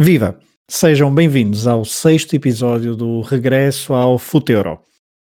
[0.00, 0.38] Viva!
[0.70, 4.78] Sejam bem-vindos ao sexto episódio do Regresso ao Futeuro,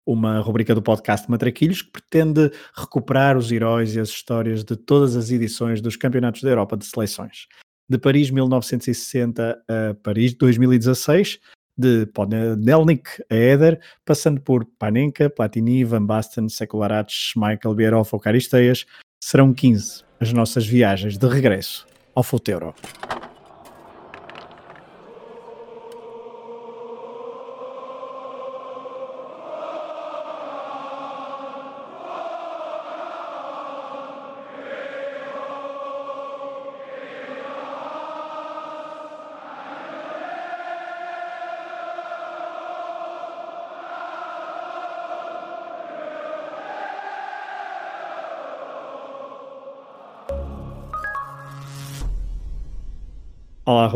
[0.06, 5.16] uma rubrica do podcast Matraquilhos que pretende recuperar os heróis e as histórias de todas
[5.16, 7.46] as edições dos Campeonatos da Europa de Seleções.
[7.88, 11.40] De Paris 1960 a Paris 2016,
[11.74, 18.84] de Podelnik a Éder, passando por Panenka, Platini, Van Basten, Sekularac, Michael Bierhoff ou Caristeias,
[19.24, 22.74] serão 15 as nossas viagens de regresso ao Futeuro.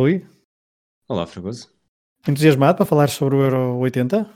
[0.00, 0.26] Rui.
[1.06, 1.68] Olá, Fragoso.
[2.26, 4.26] Entusiasmado para falar sobre o Euro 80?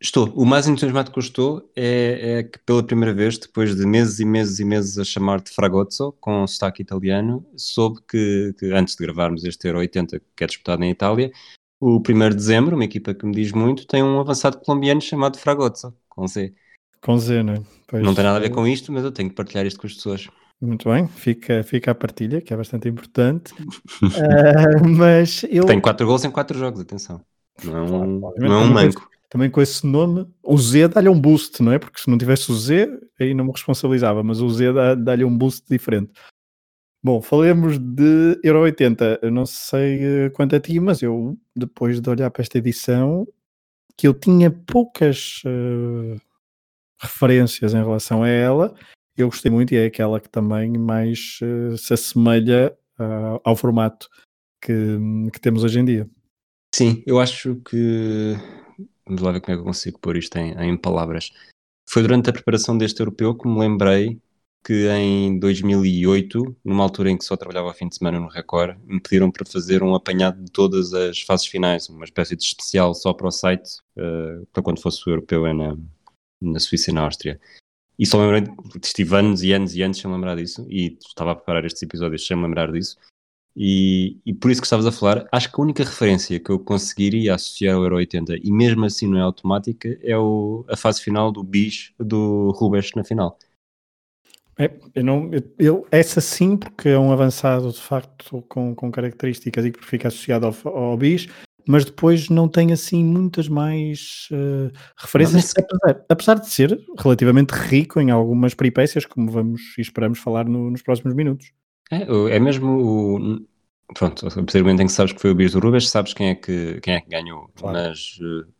[0.00, 0.28] Estou.
[0.28, 4.20] O mais entusiasmado que eu estou é, é, que pela primeira vez, depois de meses
[4.20, 9.04] e meses e meses a chamar-te Fragozzo, com sotaque italiano, soube que, que, antes de
[9.04, 11.32] gravarmos este Euro 80, que é disputado em Itália,
[11.80, 15.36] o 1 de dezembro, uma equipa que me diz muito, tem um avançado colombiano chamado
[15.36, 16.54] Fragozzo, com Z.
[17.02, 17.62] Com Z, não é?
[17.88, 19.88] Pois, não tem nada a ver com isto, mas eu tenho que partilhar isto com
[19.88, 20.28] as pessoas.
[20.60, 23.52] Muito bem, fica, fica a partilha, que é bastante importante.
[24.02, 25.64] uh, mas eu...
[25.64, 27.20] Tem 4 gols em 4 jogos, atenção.
[27.64, 29.08] Não é um, claro, não é um manco.
[29.28, 31.78] também com esse nome, o Z dá-lhe um boost, não é?
[31.78, 32.88] Porque se não tivesse o Z,
[33.20, 36.12] aí não me responsabilizava, mas o Z dá-lhe um boost diferente.
[37.02, 39.20] Bom, falemos de Euro 80.
[39.22, 43.26] Eu não sei eh, quanto a ti, mas eu, depois de olhar para esta edição,
[43.96, 46.20] que eu tinha poucas uh,
[47.00, 48.74] referências em relação a ela,
[49.22, 54.08] eu gostei muito e é aquela que também mais uh, se assemelha uh, ao formato
[54.62, 54.98] que,
[55.32, 56.10] que, temos hoje em dia.
[56.74, 58.34] Sim, eu acho que.
[59.06, 61.30] Vamos lá ver como é que eu consigo pôr isto em, em palavras.
[61.88, 64.20] Foi durante a preparação deste europeu que me lembrei
[64.64, 68.76] que em 2008, numa altura em que só trabalhava ao fim de semana no Record,
[68.84, 72.94] me pediram para fazer um apanhado de todas as fases finais, uma espécie de especial
[72.94, 75.76] só para o site, uh, para quando fosse o europeu na,
[76.40, 77.40] na Suíça e na Áustria.
[77.98, 81.34] E só lembrei, estive anos e anos e anos sem lembrar disso, e estava a
[81.34, 82.96] preparar estes episódios sem lembrar disso,
[83.56, 86.60] e, e por isso que estavas a falar, acho que a única referência que eu
[86.60, 91.02] conseguiria associar ao Euro 80, e mesmo assim não é automática, é o, a fase
[91.02, 93.36] final do bis do Rubens na final.
[94.56, 98.92] É, eu não, eu, eu, essa sim, porque é um avançado de facto com, com
[98.92, 101.28] características e que fica associado ao, ao bis,
[101.68, 107.50] mas depois não tem assim muitas mais uh, referências, não, apesar, apesar, de ser relativamente
[107.50, 111.52] rico em algumas peripécias, como vamos e esperamos falar no, nos próximos minutos.
[111.90, 113.46] É, é mesmo o.
[113.92, 116.14] Pronto, a partir do momento em que sabes que foi o Bis do Rubens, sabes
[116.14, 117.76] quem é que, quem é que ganhou, claro.
[117.76, 118.50] mas uh,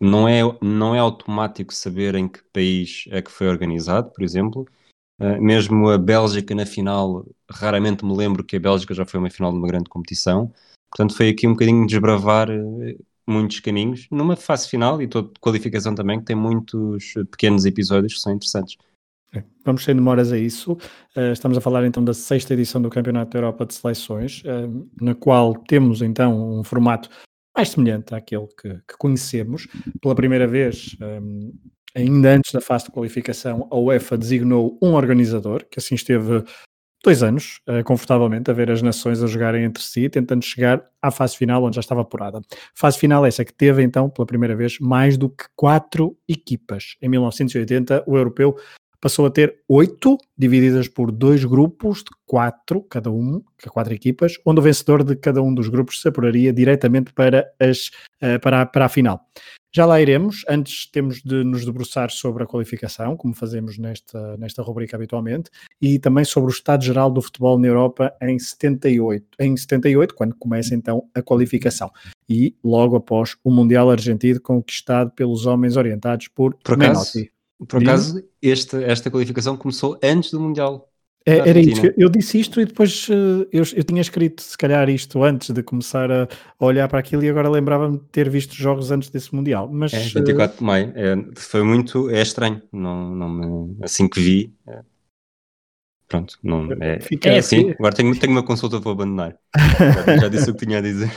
[0.00, 4.66] não, é, não é automático saber em que país é que foi organizado, por exemplo.
[5.20, 9.30] Uh, mesmo a Bélgica na final, raramente me lembro que a Bélgica já foi uma
[9.30, 10.52] final de uma grande competição.
[10.90, 15.94] Portanto, foi aqui um bocadinho desbravar eh, muitos caminhos, numa fase final e toda qualificação
[15.94, 18.76] também, que tem muitos pequenos episódios que são interessantes.
[19.64, 20.72] Vamos sem demoras a isso.
[21.14, 24.42] Uh, estamos a falar então da sexta edição do Campeonato da Europa de Seleções,
[24.98, 27.10] na qual temos então um formato
[27.54, 29.66] mais semelhante àquele que, que conhecemos.
[30.00, 30.96] Pela primeira vez,
[31.94, 36.44] ainda antes da fase de qualificação, a UEFA designou um organizador, que assim esteve
[37.06, 41.10] dois anos, uh, confortavelmente, a ver as nações a jogarem entre si, tentando chegar à
[41.10, 42.40] fase final, onde já estava apurada.
[42.74, 46.96] Fase final essa que teve, então, pela primeira vez, mais do que quatro equipas.
[47.00, 48.56] Em 1980, o europeu
[49.00, 54.58] passou a ter oito, divididas por dois grupos de quatro, cada um, quatro equipas, onde
[54.58, 57.86] o vencedor de cada um dos grupos se apuraria diretamente para, as,
[58.20, 59.20] uh, para, para a final.
[59.76, 64.62] Já lá iremos, antes temos de nos debruçar sobre a qualificação, como fazemos nesta, nesta
[64.62, 65.50] rubrica habitualmente,
[65.82, 70.34] e também sobre o estado geral do futebol na Europa em 78, em 78, quando
[70.36, 71.90] começa então a qualificação,
[72.26, 77.32] e logo após o Mundial Argentino conquistado pelos homens orientados por, por acaso, Menotti.
[77.68, 80.90] Por acaso, esta, esta qualificação começou antes do Mundial.
[81.28, 84.88] É, era isso, eu disse isto e depois uh, eu, eu tinha escrito se calhar
[84.88, 86.28] isto antes de começar a
[86.60, 89.68] olhar para aquilo e agora lembrava-me de ter visto jogos antes desse Mundial.
[89.68, 94.20] Mas, é, 24 uh, de maio, é, foi muito, é estranho, não, não assim que
[94.20, 94.82] vi, é,
[96.06, 99.36] pronto, não, é, Fica é assim, agora tenho, tenho uma consulta para abandonar,
[100.06, 101.10] já, já disse o que tinha a dizer.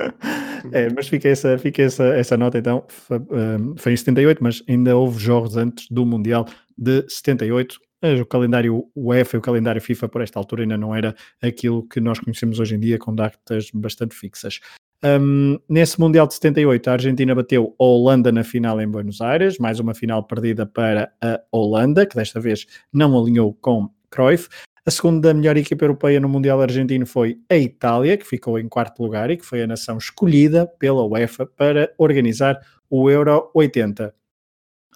[0.72, 2.84] É, mas fica essa, fica essa, essa nota então.
[2.88, 6.44] Foi, um, foi em 78, mas ainda houve jogos antes do Mundial
[6.76, 7.78] de 78.
[8.02, 12.00] O calendário UEFA e o calendário FIFA por esta altura ainda não era aquilo que
[12.00, 14.60] nós conhecemos hoje em dia, com datas bastante fixas.
[15.04, 19.58] Um, nesse Mundial de 78, a Argentina bateu a Holanda na final em Buenos Aires,
[19.58, 24.48] mais uma final perdida para a Holanda, que desta vez não alinhou com Cruyff.
[24.84, 29.02] A segunda melhor equipa europeia no Mundial Argentino foi a Itália, que ficou em quarto
[29.02, 32.58] lugar e que foi a nação escolhida pela UEFA para organizar
[32.88, 34.14] o Euro 80.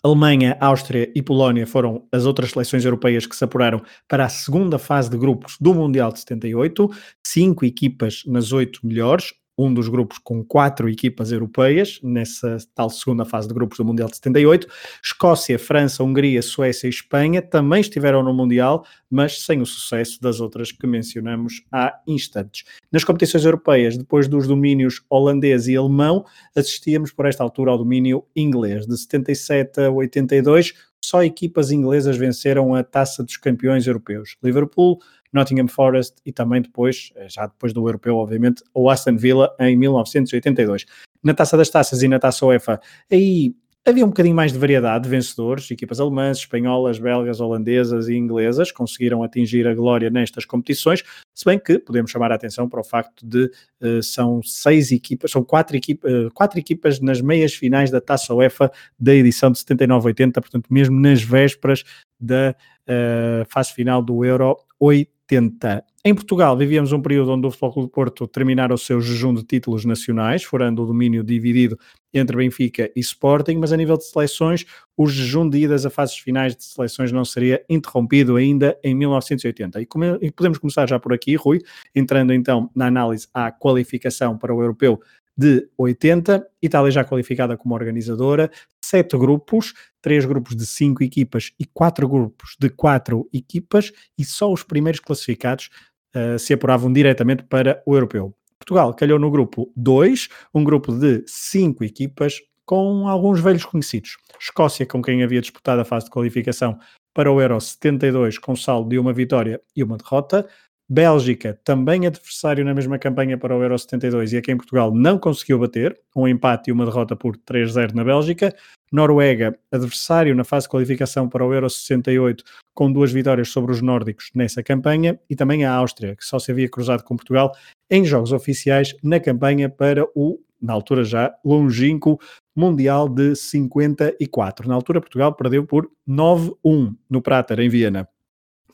[0.02, 4.78] Alemanha, Áustria e Polónia foram as outras seleções europeias que se apuraram para a segunda
[4.78, 6.90] fase de grupos do Mundial de 78.
[7.26, 13.26] Cinco equipas nas oito melhores, um dos grupos com quatro equipas europeias, nessa tal segunda
[13.26, 14.66] fase de grupos do Mundial de 78.
[15.04, 20.40] Escócia, França, Hungria, Suécia e Espanha também estiveram no Mundial, mas sem o sucesso das
[20.40, 22.64] outras que mencionamos há instantes.
[22.90, 26.24] Nas competições europeias, depois dos domínios holandês e alemão,
[26.56, 28.86] assistíamos por esta altura ao domínio inglês.
[28.86, 30.72] De 77 a 82,
[31.02, 34.36] só equipas inglesas venceram a taça dos campeões europeus.
[34.42, 35.00] Liverpool,
[35.32, 39.76] Nottingham Forest e também depois, eh, já depois do europeu, obviamente, o Aston Villa em
[39.76, 40.86] 1982.
[41.22, 42.80] Na Taça das Taças e na Taça UEFA,
[43.10, 43.54] aí
[43.86, 48.70] havia um bocadinho mais de variedade de vencedores, equipas alemãs, espanholas, belgas, holandesas e inglesas
[48.70, 51.02] conseguiram atingir a glória nestas competições,
[51.34, 53.50] se bem que podemos chamar a atenção para o facto de
[53.80, 58.34] uh, são seis equipas, são quatro, equipa, uh, quatro equipas nas meias finais da Taça
[58.34, 61.84] UEFA da edição de 79-80, portanto mesmo nas vésperas
[62.18, 65.19] da uh, fase final do Euro 80.
[65.30, 65.84] 80.
[66.02, 69.34] Em Portugal, vivíamos um período onde o Futebol Clube do Porto terminara o seu jejum
[69.34, 71.78] de títulos nacionais, furando o domínio dividido
[72.12, 74.64] entre Benfica e Sporting, mas a nível de seleções,
[74.96, 79.80] o jejum de idas a fases finais de seleções não seria interrompido ainda em 1980.
[79.80, 81.60] E, come, e podemos começar já por aqui, Rui,
[81.94, 85.00] entrando então na análise à qualificação para o Europeu
[85.40, 88.50] de 80, Itália já qualificada como organizadora,
[88.84, 89.72] sete grupos,
[90.02, 95.00] três grupos de cinco equipas e quatro grupos de quatro equipas, e só os primeiros
[95.00, 95.70] classificados
[96.14, 98.34] uh, se apuravam diretamente para o europeu.
[98.58, 104.18] Portugal calhou no grupo 2, um grupo de cinco equipas com alguns velhos conhecidos.
[104.38, 106.78] Escócia, com quem havia disputado a fase de qualificação
[107.14, 110.46] para o Euro 72, com saldo de uma vitória e uma derrota.
[110.92, 115.20] Bélgica, também adversário na mesma campanha para o Euro 72 e aqui em Portugal não
[115.20, 118.52] conseguiu bater, um empate e uma derrota por 3-0 na Bélgica.
[118.90, 122.42] Noruega, adversário na fase de qualificação para o Euro 68,
[122.74, 125.16] com duas vitórias sobre os nórdicos nessa campanha.
[125.30, 127.52] E também a Áustria, que só se havia cruzado com Portugal
[127.88, 132.18] em jogos oficiais na campanha para o, na altura já, longínquo
[132.56, 134.66] Mundial de 54.
[134.68, 138.08] Na altura, Portugal perdeu por 9-1 no Prater, em Viena.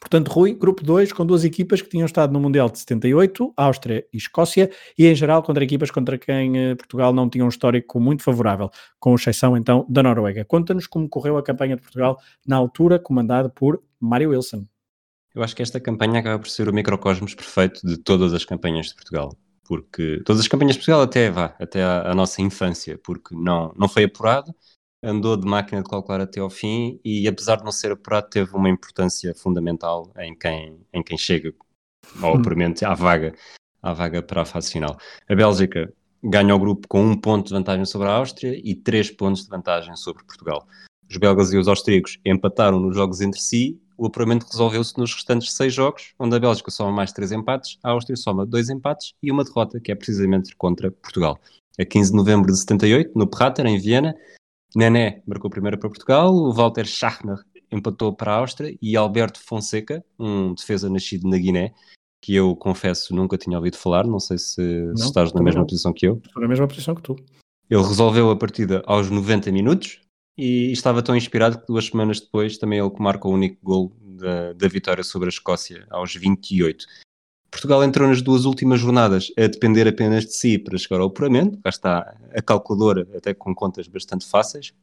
[0.00, 4.06] Portanto, Rui, grupo 2, com duas equipas que tinham estado no Mundial de 78, Áustria
[4.12, 7.98] e Escócia, e em geral contra equipas contra quem eh, Portugal não tinha um histórico
[8.00, 10.44] muito favorável, com exceção então da Noruega.
[10.44, 14.66] Conta-nos como correu a campanha de Portugal na altura, comandada por Mário Wilson.
[15.34, 18.87] Eu acho que esta campanha acaba por ser o microcosmos perfeito de todas as campanhas
[18.87, 19.37] de Portugal.
[19.69, 23.88] Porque todas as campanhas de Portugal até vá, até a, nossa infância, porque não, não
[23.88, 24.54] foi apurado,
[25.06, 28.55] andou de máquina de calcular até ao fim e, apesar de não ser apurado, teve
[28.56, 31.55] uma importância fundamental em quem, em quem chega,
[32.20, 33.32] ou puramente à vaga,
[33.81, 34.99] à vaga para a fase final.
[35.29, 35.93] A Bélgica
[36.23, 39.49] ganha o grupo com um ponto de vantagem sobre a Áustria e três pontos de
[39.49, 40.67] vantagem sobre Portugal.
[41.08, 43.81] Os belgas e os austríacos empataram nos jogos entre si.
[43.97, 47.91] O apuramento resolveu-se nos restantes seis jogos, onde a Bélgica soma mais três empates, a
[47.91, 51.38] Áustria soma dois empates e uma derrota, que é precisamente contra Portugal.
[51.79, 54.15] A 15 de novembro de 78, no Prater, em Viena,
[54.76, 57.38] Nené marcou primeiro para Portugal, o Walter Schachner
[57.72, 61.72] empatou para a Áustria e Alberto Fonseca, um defesa nascido na Guiné,
[62.20, 65.60] que eu confesso nunca tinha ouvido falar, não sei se, não, se estás na mesma
[65.60, 65.66] não.
[65.66, 66.20] posição que eu.
[66.22, 67.16] Estou na mesma posição que tu.
[67.70, 69.98] Ele resolveu a partida aos 90 minutos
[70.36, 74.52] e estava tão inspirado que duas semanas depois também ele marcou o único gol da,
[74.52, 76.84] da vitória sobre a Escócia aos 28.
[77.50, 81.58] Portugal entrou nas duas últimas jornadas a depender apenas de si para chegar ao apuramento.
[81.62, 84.74] Cá está a calculadora, até com contas bastante fáceis,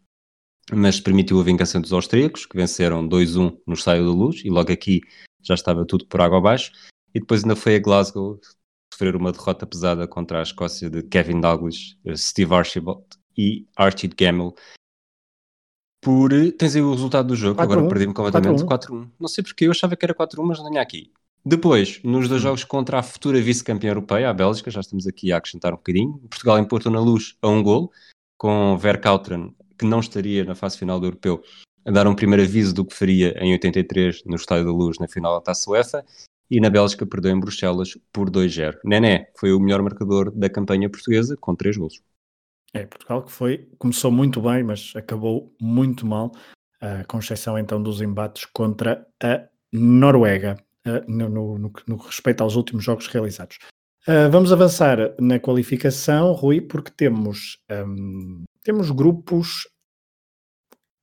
[0.72, 4.72] mas permitiu a vingança dos austríacos, que venceram 2-1 no Estádio da Luz, e logo
[4.72, 5.02] aqui
[5.42, 6.72] já estava tudo por água abaixo.
[7.14, 8.40] E depois ainda foi a Glasgow
[8.94, 13.06] sofrer uma derrota pesada contra a Escócia de Kevin Douglas, Steve Archibald
[13.38, 14.54] e Archie Gamble.
[16.02, 16.32] Por.
[16.58, 18.64] Tens aí o resultado do jogo, agora perdi-me completamente.
[18.64, 19.10] 4-1.
[19.20, 21.12] Não sei porque eu achava que era 4-1, mas não tinha aqui.
[21.46, 25.38] Depois, nos dois jogos contra a futura vice-campeã europeia, a Bélgica, já estamos aqui a
[25.38, 26.18] acrescentar um bocadinho.
[26.30, 27.92] Portugal importou na luz a um gol,
[28.38, 31.44] com Verkauteren, que não estaria na fase final do europeu,
[31.86, 35.08] a dar um primeiro aviso do que faria em 83 no Estádio da Luz na
[35.08, 36.06] final da Taça UEFA.
[36.50, 38.78] E na Bélgica perdeu em Bruxelas por 2-0.
[38.86, 42.02] Nené foi o melhor marcador da campanha portuguesa, com 3 gols.
[42.74, 46.32] É, Portugal que foi, começou muito bem, mas acabou muito mal
[46.82, 50.58] uh, com exceção então dos embates contra a Noruega,
[50.88, 53.58] uh, no, no, no, no, respeito aos últimos jogos realizados.
[54.08, 59.68] Uh, vamos avançar na qualificação, Rui, porque temos, um, temos grupos.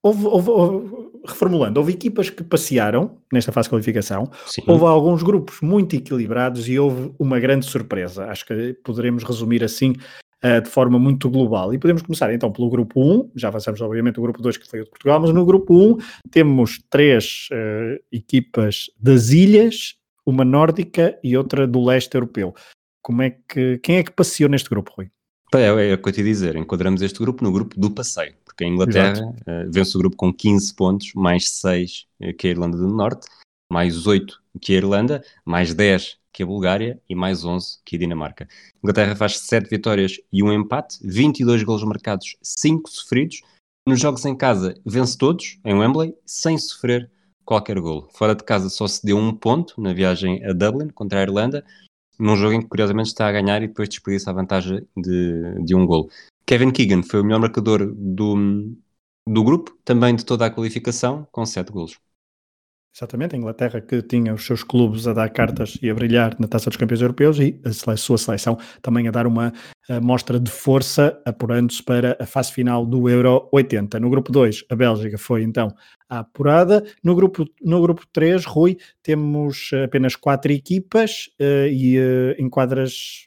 [0.03, 4.63] Houve, houve, houve, reformulando, houve equipas que passearam nesta fase de qualificação, Sim.
[4.67, 8.25] houve alguns grupos muito equilibrados e houve uma grande surpresa.
[8.27, 9.95] Acho que poderemos resumir assim
[10.45, 11.73] uh, de forma muito global.
[11.73, 14.81] E podemos começar então pelo grupo 1, já avançamos obviamente o grupo 2 que foi
[14.81, 15.99] o de Portugal, mas no grupo 1
[16.31, 22.55] temos três uh, equipas das ilhas, uma nórdica e outra do leste europeu.
[23.03, 25.11] Como é que, quem é que passeou neste grupo, Rui?
[25.55, 28.63] É, é o que eu te dizer, enquadramos este grupo no grupo do passeio, porque
[28.63, 32.07] a Inglaterra uh, vence o grupo com 15 pontos, mais 6
[32.39, 33.27] que a Irlanda do Norte,
[33.71, 37.99] mais 8 que a Irlanda, mais 10 que a Bulgária e mais 11 que a
[37.99, 38.45] Dinamarca.
[38.45, 43.43] A Inglaterra faz 7 vitórias e um empate, 22 golos marcados, 5 sofridos.
[43.87, 47.11] Nos jogos em casa vence todos, em Wembley, sem sofrer
[47.45, 48.09] qualquer golo.
[48.13, 51.65] Fora de casa só se deu um ponto na viagem a Dublin contra a Irlanda,
[52.19, 55.75] num jogo em que curiosamente está a ganhar e depois desperdiça a vantagem de, de
[55.75, 56.11] um golo.
[56.47, 58.73] Kevin Keegan foi o melhor marcador do,
[59.27, 61.99] do grupo, também de toda a qualificação, com 7 golos.
[62.95, 66.49] Exatamente, a Inglaterra que tinha os seus clubes a dar cartas e a brilhar na
[66.49, 69.53] Taça dos Campeões Europeus e a sua seleção também a dar uma
[69.89, 73.99] a mostra de força, apurando-se para a fase final do Euro 80.
[73.99, 75.75] No grupo 2, a Bélgica foi então
[76.09, 76.85] apurada.
[77.03, 83.25] No grupo, no grupo 3, Rui, temos apenas quatro equipas uh, e uh, em quadras.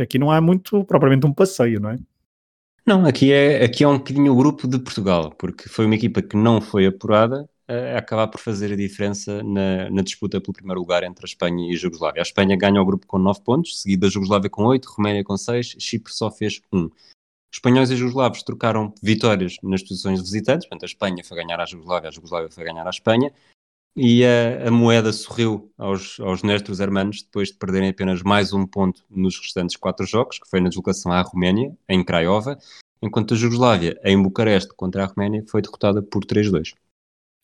[0.00, 1.98] Aqui não há muito, propriamente um passeio, não é?
[2.86, 6.22] Não, aqui é, aqui é um bocadinho o grupo de Portugal, porque foi uma equipa
[6.22, 7.48] que não foi apurada
[7.96, 11.74] acabar por fazer a diferença na, na, disputa pelo primeiro lugar entre a Espanha e
[11.74, 12.20] a Jugoslávia.
[12.20, 15.36] A Espanha ganha o grupo com 9 pontos, seguida a Jugoslávia com 8, Roménia com
[15.36, 16.84] 6, Chipre só fez 1.
[16.84, 16.90] Os
[17.54, 22.08] espanhóis e jugoslavos trocaram vitórias nas posições visitantes, portanto a Espanha foi ganhar à Jugoslávia,
[22.08, 23.32] a Jugoslávia foi ganhar à Espanha,
[23.96, 28.66] e a, a moeda sorriu aos, aos nestros hermanos depois de perderem apenas mais um
[28.66, 32.58] ponto nos restantes quatro jogos, que foi na deslocação à Roménia, em Craiova,
[33.00, 36.74] enquanto a Jugoslávia, em Bucareste, contra a Roménia, foi derrotada por 3-2.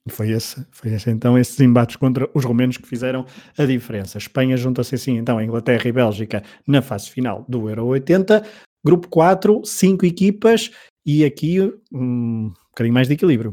[0.08, 3.26] Foi esse, foi esse então esses embates contra os romenos que fizeram
[3.56, 4.18] a diferença.
[4.18, 8.42] Espanha junta-se assim então a Inglaterra e Bélgica na fase final do Euro 80.
[8.84, 10.70] Grupo 4, cinco equipas
[11.04, 11.60] e aqui
[11.92, 13.52] um bocadinho mais de equilíbrio.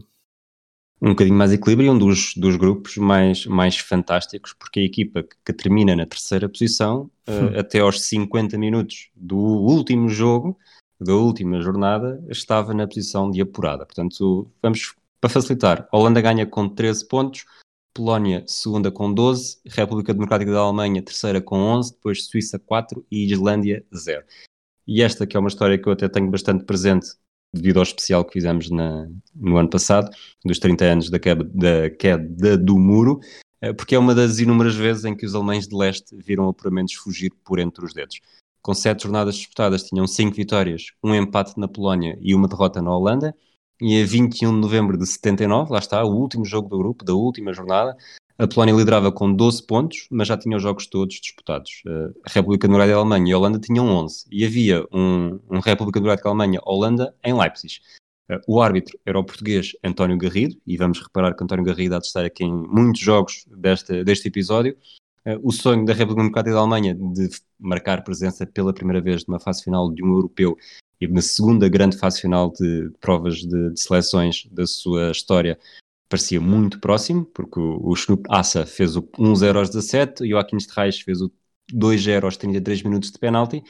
[1.02, 4.84] Um bocadinho mais de equilíbrio e um dos, dos grupos mais, mais fantásticos, porque a
[4.84, 10.58] equipa que, que termina na terceira posição, uh, até aos 50 minutos do último jogo,
[11.00, 13.86] da última jornada, estava na posição de apurada.
[13.86, 17.46] Portanto, vamos para facilitar, Holanda ganha com 13 pontos,
[17.94, 23.32] Polónia segunda com 12, República Democrática da Alemanha terceira com 11, depois Suíça 4 e
[23.32, 24.24] Islândia 0.
[24.86, 27.08] E esta que é uma história que eu até tenho bastante presente
[27.54, 30.10] devido ao especial que fizemos na, no ano passado,
[30.46, 33.20] dos 30 anos da queda, da queda do muro,
[33.62, 36.94] eh, porque é uma das inúmeras vezes em que os alemães de leste viram apuramentos
[36.94, 38.20] fugir por entre os dedos.
[38.62, 42.96] Com sete jornadas disputadas, tinham cinco vitórias, um empate na Polónia e uma derrota na
[42.96, 43.36] Holanda,
[43.82, 47.14] e a 21 de novembro de 79, lá está, o último jogo do grupo, da
[47.14, 47.96] última jornada,
[48.40, 51.82] a Polónia liderava com 12 pontos, mas já tinha os jogos todos disputados.
[51.88, 55.60] Eh, a República Democrática da Alemanha e a Holanda tinham 11, e havia um, um
[55.60, 57.80] República Democrática da Alemanha-Holanda em Leipzig.
[58.30, 62.00] Eh, o árbitro era o português António Garrido, e vamos reparar que António Garrido há
[62.00, 64.78] de estar aqui em muitos jogos deste, deste episódio.
[65.26, 67.30] Eh, o sonho da República Democrática da Alemanha de
[67.60, 70.56] marcar presença pela primeira vez numa fase final de um europeu
[71.00, 75.58] e na segunda grande fase final de provas de, de seleções da sua história
[76.10, 80.38] parecia muito próximo, porque o, o Snoop Assa fez o 1-0 aos 17 e o
[80.38, 81.32] Joaquim Reis fez o
[81.72, 83.64] 2-0 aos 33 minutos de penalti.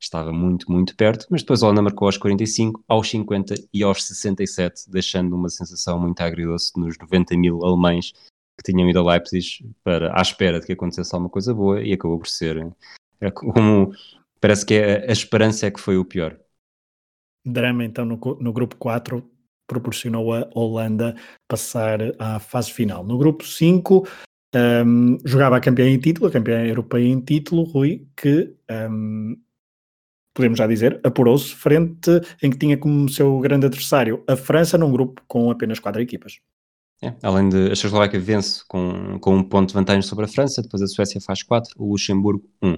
[0.00, 4.04] Estava muito, muito perto, mas depois a Holanda marcou aos 45, aos 50 e aos
[4.04, 8.12] 67, deixando uma sensação muito agridoce nos 90 mil alemães
[8.56, 11.92] que tinham ido a Leipzig para, à espera de que acontecesse alguma coisa boa e
[11.92, 12.72] acabou por ser
[13.20, 13.92] é como
[14.40, 16.38] parece que é, a esperança é que foi o pior
[17.44, 19.22] drama então no, no grupo 4
[19.66, 21.14] proporcionou a Holanda
[21.48, 23.04] passar à fase final.
[23.04, 24.06] No grupo 5
[24.54, 28.54] um, jogava a campeã em título, a campeã europeia em título, Rui, que
[28.90, 29.36] um,
[30.34, 32.10] podemos já dizer, apurou-se frente
[32.42, 36.40] em que tinha como seu grande adversário a França num grupo com apenas quatro equipas.
[37.02, 40.62] É, além de a Checoslováquia vence com, com um ponto de vantagem sobre a França,
[40.62, 42.76] depois a Suécia faz quatro, o Luxemburgo um.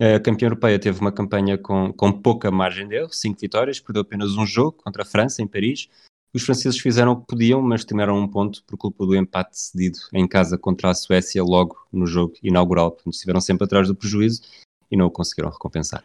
[0.00, 4.02] A campeã europeia teve uma campanha com, com pouca margem de erro, cinco vitórias, perdeu
[4.02, 5.88] apenas um jogo contra a França, em Paris.
[6.32, 9.98] Os franceses fizeram o que podiam, mas tiveram um ponto por culpa do empate cedido
[10.12, 12.92] em casa contra a Suécia logo no jogo inaugural.
[12.92, 14.42] Portanto, estiveram sempre atrás do prejuízo
[14.90, 16.04] e não o conseguiram recompensar.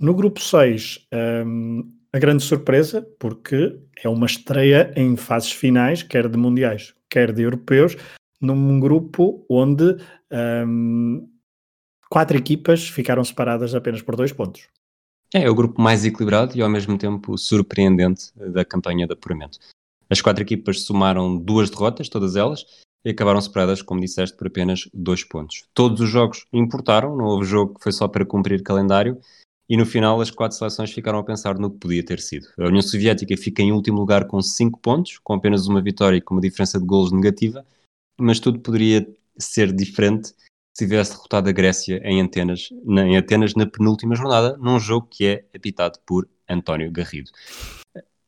[0.00, 1.06] No grupo 6,
[1.46, 7.32] um, a grande surpresa, porque é uma estreia em fases finais, quer de mundiais, quer
[7.32, 7.96] de europeus,
[8.40, 9.96] num grupo onde
[10.66, 11.28] um,
[12.12, 14.68] quatro equipas ficaram separadas apenas por dois pontos.
[15.32, 19.58] É, é o grupo mais equilibrado e ao mesmo tempo surpreendente da campanha de apuramento.
[20.10, 22.66] As quatro equipas somaram duas derrotas, todas elas,
[23.02, 25.64] e acabaram separadas, como disseste, por apenas dois pontos.
[25.72, 29.18] Todos os jogos importaram, não houve jogo que foi só para cumprir calendário,
[29.66, 32.46] e no final as quatro seleções ficaram a pensar no que podia ter sido.
[32.58, 36.20] A União Soviética fica em último lugar com cinco pontos, com apenas uma vitória e
[36.20, 37.64] com uma diferença de golos negativa,
[38.20, 40.34] mas tudo poderia ser diferente
[40.74, 45.06] se tivesse derrotado a Grécia em Atenas, na, em Atenas na penúltima jornada, num jogo
[45.10, 47.30] que é apitado por António Garrido.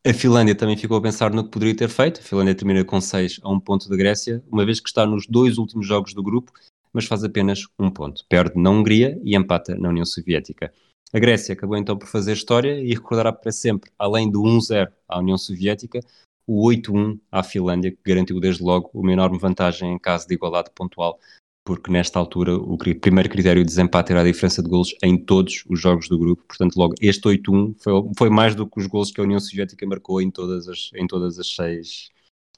[0.07, 2.19] A Finlândia também ficou a pensar no que poderia ter feito.
[2.19, 5.25] A Finlândia termina com 6 a 1 ponto da Grécia, uma vez que está nos
[5.25, 6.51] dois últimos jogos do grupo,
[6.93, 8.23] mas faz apenas um ponto.
[8.29, 10.71] Perde na Hungria e empata na União Soviética.
[11.11, 15.19] A Grécia acabou então por fazer história e recordará para sempre, além do 1-0 à
[15.19, 15.99] União Soviética,
[16.45, 20.69] o 8-1 à Finlândia, que garantiu desde logo uma enorme vantagem em caso de igualdade
[20.75, 21.19] pontual
[21.65, 25.63] porque nesta altura o primeiro critério de desempate era a diferença de golos em todos
[25.67, 29.11] os jogos do grupo, portanto logo este 8-1 foi, foi mais do que os golos
[29.11, 32.11] que a União Soviética marcou em todas as, em todas as seis,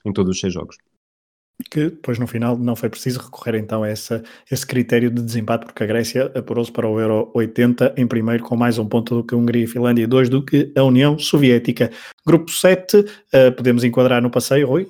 [0.06, 0.78] em todos os seis jogos.
[1.72, 4.22] Que depois no final não foi preciso recorrer então a essa,
[4.52, 8.56] esse critério de desempate, porque a Grécia apurou-se para o Euro 80 em primeiro com
[8.56, 11.18] mais um ponto do que a Hungria e Finlândia e dois do que a União
[11.18, 11.90] Soviética.
[12.26, 14.88] Grupo 7, uh, eh, podemos enquadrar no passeio, Rui?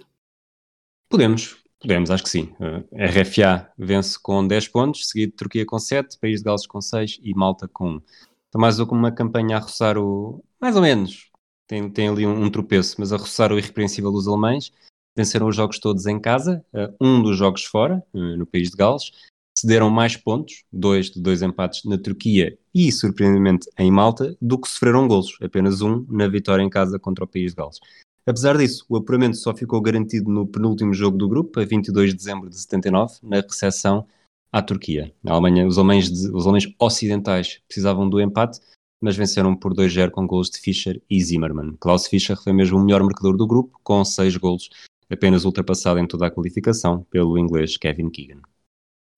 [1.08, 2.50] Podemos, Podemos, acho que sim.
[2.60, 6.82] Eh, RFA vence com 10 pontos, seguido de Turquia com 7, País de Gales com
[6.82, 8.02] 6 e Malta com 1.
[8.50, 10.44] Então, mais com uma campanha a roçar o.
[10.60, 11.30] mais ou menos.
[11.68, 14.72] Tem, tem ali um, um tropeço, mas a roçar o irrepreensível dos alemães.
[15.16, 18.78] Venceram os jogos todos em casa, uh, um dos jogos fora, uh, no País de
[18.78, 19.12] Gales.
[19.58, 24.70] Cederam mais pontos, dois de dois empates na Turquia e, surpreendentemente, em Malta, do que
[24.70, 27.80] sofreram golos, apenas um na vitória em casa contra o País de Gales.
[28.28, 32.18] Apesar disso, o apuramento só ficou garantido no penúltimo jogo do grupo, a 22 de
[32.18, 34.06] dezembro de 79, na recepção
[34.52, 35.14] à Turquia.
[35.24, 38.60] Na Alemanha, os alemães, de, os alemães ocidentais precisavam do empate,
[39.02, 41.78] mas venceram por 2-0 com golos de Fischer e Zimmermann.
[41.80, 44.70] Klaus Fischer foi mesmo o melhor marcador do grupo, com 6 golos,
[45.10, 48.42] apenas ultrapassado em toda a qualificação pelo inglês Kevin Keegan.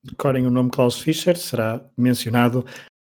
[0.03, 2.63] Decorem o nome Klaus Fischer, será mencionado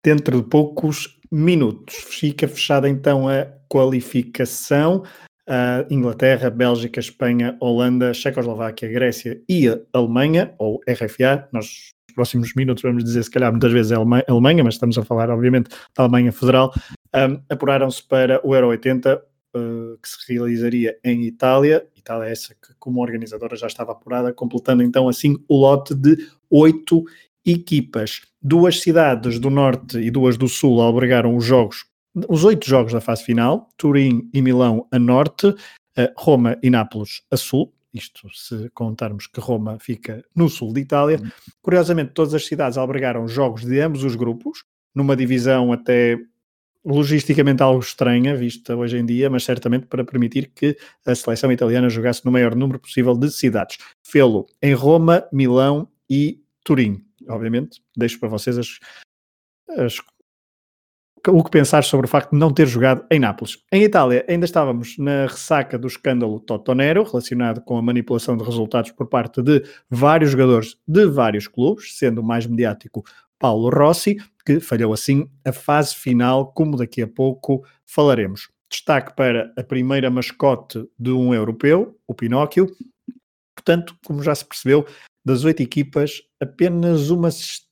[0.05, 1.97] dentro de poucos minutos.
[1.97, 5.03] Fica fechada então a qualificação
[5.49, 12.83] uh, Inglaterra, Bélgica, Espanha, Holanda, Checoslováquia, Grécia e Alemanha, ou RFA, nós nos próximos minutos
[12.83, 13.97] vamos dizer se calhar muitas vezes é
[14.29, 16.73] Alemanha, mas estamos a falar obviamente da Alemanha Federal,
[17.15, 22.55] um, apuraram-se para o Euro 80, uh, que se realizaria em Itália, Itália é essa
[22.55, 26.17] que como organizadora já estava apurada, completando então assim o lote de
[26.51, 27.05] oito
[27.45, 28.23] equipas.
[28.41, 31.85] Duas cidades do norte e duas do sul albergaram os jogos
[32.29, 35.55] os oito jogos da fase final, Turim e Milão a norte,
[36.17, 41.21] Roma e Nápoles a sul, isto se contarmos que Roma fica no sul de Itália.
[41.63, 46.19] Curiosamente, todas as cidades albergaram jogos de ambos os grupos, numa divisão até
[46.85, 51.89] logisticamente algo estranha, vista hoje em dia, mas certamente para permitir que a seleção italiana
[51.89, 53.79] jogasse no maior número possível de cidades.
[54.03, 57.05] Fê-lo em Roma, Milão e Turim.
[57.29, 58.79] Obviamente, deixo para vocês as,
[59.77, 60.01] as
[61.31, 63.59] o que pensar sobre o facto de não ter jogado em Nápoles.
[63.73, 68.91] Em Itália, ainda estávamos na ressaca do escândalo Totonero, relacionado com a manipulação de resultados
[68.93, 73.05] por parte de vários jogadores de vários clubes, sendo o mais mediático
[73.39, 78.49] Paulo Rossi, que falhou assim a fase final, como daqui a pouco falaremos.
[78.71, 82.67] Destaque para a primeira mascote de um europeu, o Pinóquio.
[83.55, 84.87] Portanto, como já se percebeu,
[85.25, 87.68] das oito equipas, apenas uma se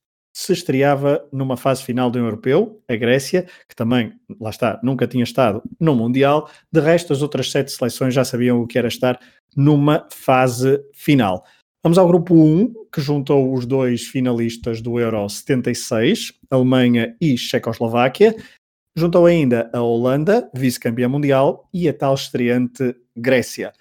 [0.53, 5.63] estreava numa fase final do europeu, a Grécia, que também, lá está, nunca tinha estado
[5.81, 6.51] no Mundial.
[6.71, 9.19] De resto, as outras sete seleções já sabiam o que era estar
[9.57, 11.43] numa fase final.
[11.83, 18.37] Vamos ao grupo 1, que juntou os dois finalistas do Euro 76, Alemanha e Checoslováquia.
[18.95, 23.73] Juntou ainda a Holanda, vice-campeã mundial, e a tal estreante Grécia.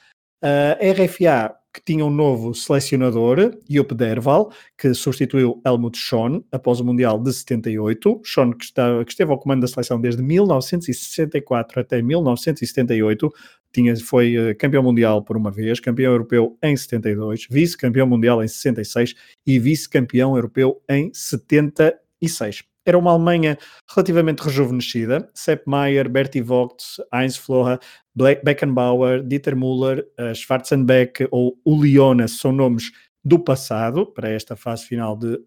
[0.41, 6.85] A RFA que tinha um novo selecionador, Jupp Derval, que substituiu Helmut Schoen após o
[6.85, 8.21] Mundial de 78.
[8.23, 13.29] Schoen, que, está, que esteve ao comando da seleção desde 1964 até 1978,
[13.73, 18.47] tinha, foi uh, campeão mundial por uma vez, campeão europeu em 72, vice-campeão mundial em
[18.47, 19.13] 66
[19.45, 22.63] e vice-campeão europeu em 76.
[22.85, 23.57] Era uma Alemanha
[23.93, 25.29] relativamente rejuvenescida.
[25.33, 27.79] Sepp Maier, Bertie Vogt, Heinz Floha,
[28.15, 32.91] Beckenbauer, Dieter Müller, uh, Schwarzenbeck ou Uliona são nomes
[33.23, 35.39] do passado para esta fase final de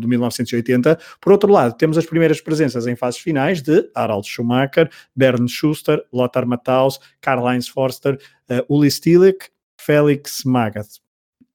[0.00, 0.98] de 1980.
[1.20, 6.02] Por outro lado, temos as primeiras presenças em fases finais de Harald Schumacher, Bernd Schuster,
[6.10, 8.18] Lothar Matthaus, Karl-Heinz Forster,
[8.50, 11.00] uh, Uli Stilich, Felix Magath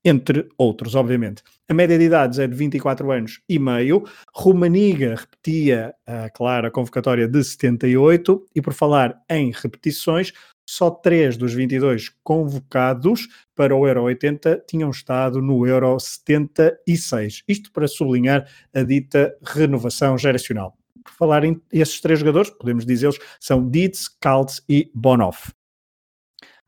[0.04, 1.44] entre outros, obviamente.
[1.70, 4.04] A média de idades é de 24 anos e meio.
[4.34, 10.34] Romaniga repetia, uh, claro, a convocatória de 78 e por falar em repetições,
[10.66, 17.44] só três dos 22 convocados para o Euro 80 tinham estado no Euro 76.
[17.48, 20.78] Isto para sublinhar a dita renovação geracional.
[21.04, 25.52] Por falar em esses três jogadores, podemos dizê-los, são Dietz, Kaltz e Bonhoff.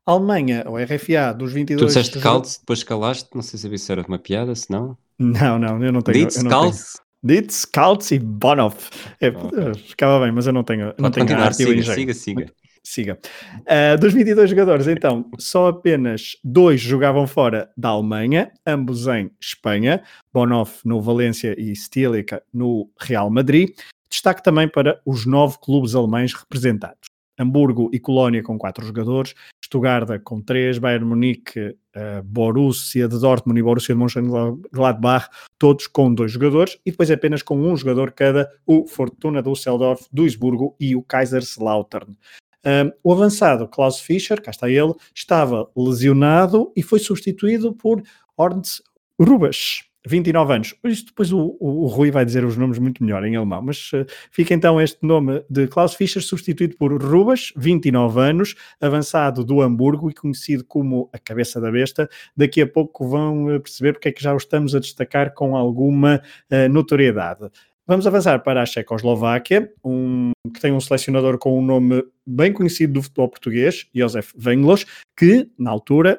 [0.06, 1.80] Alemanha, o RFA, dos 22...
[1.80, 4.96] Tu disseste Kaltz, depois calaste, não sei se era uma piada, se não...
[5.18, 6.18] Não, não, eu não tenho...
[6.18, 7.00] Dietz, Kaltz?
[7.22, 8.90] Dietz, Kaltz e Bonhoff.
[9.20, 9.74] É, okay.
[9.88, 12.52] Ficava bem, mas eu não tenho, não tenho continuar, siga, siga, siga
[12.86, 13.18] siga.
[13.62, 20.02] Uh, dos 22 jogadores, então, só apenas dois jogavam fora da Alemanha, ambos em Espanha,
[20.32, 23.70] Bonoff no Valência e Stilica no Real Madrid.
[24.08, 27.08] Destaque também para os nove clubes alemães representados.
[27.38, 33.58] Hamburgo e Colónia com quatro jogadores, Stuttgart com três, Bayern Munique, uh, Borussia de Dortmund
[33.58, 38.50] e Borussia de Mönchengladbach, todos com dois jogadores, e depois apenas com um jogador cada,
[38.66, 42.16] o Fortuna Düsseldorf, Duisburgo e o Kaiserslautern.
[42.64, 48.02] Um, o avançado Klaus Fischer, cá está ele, estava lesionado e foi substituído por
[48.36, 48.82] Orns
[49.20, 50.74] Rubas, 29 anos.
[50.84, 53.92] Isto depois o, o, o, Rui vai dizer os nomes muito melhor em alemão, mas
[53.92, 59.60] uh, fica então este nome de Klaus Fischer substituído por Rubas, 29 anos, avançado do
[59.60, 62.08] Hamburgo e conhecido como a cabeça da besta.
[62.36, 65.56] Daqui a pouco vão uh, perceber porque é que já o estamos a destacar com
[65.56, 67.50] alguma uh, notoriedade.
[67.86, 72.94] Vamos avançar para a Checoslováquia, um, que tem um selecionador com um nome bem conhecido
[72.94, 74.84] do futebol português, Josef Venglos,
[75.16, 76.18] que, na altura,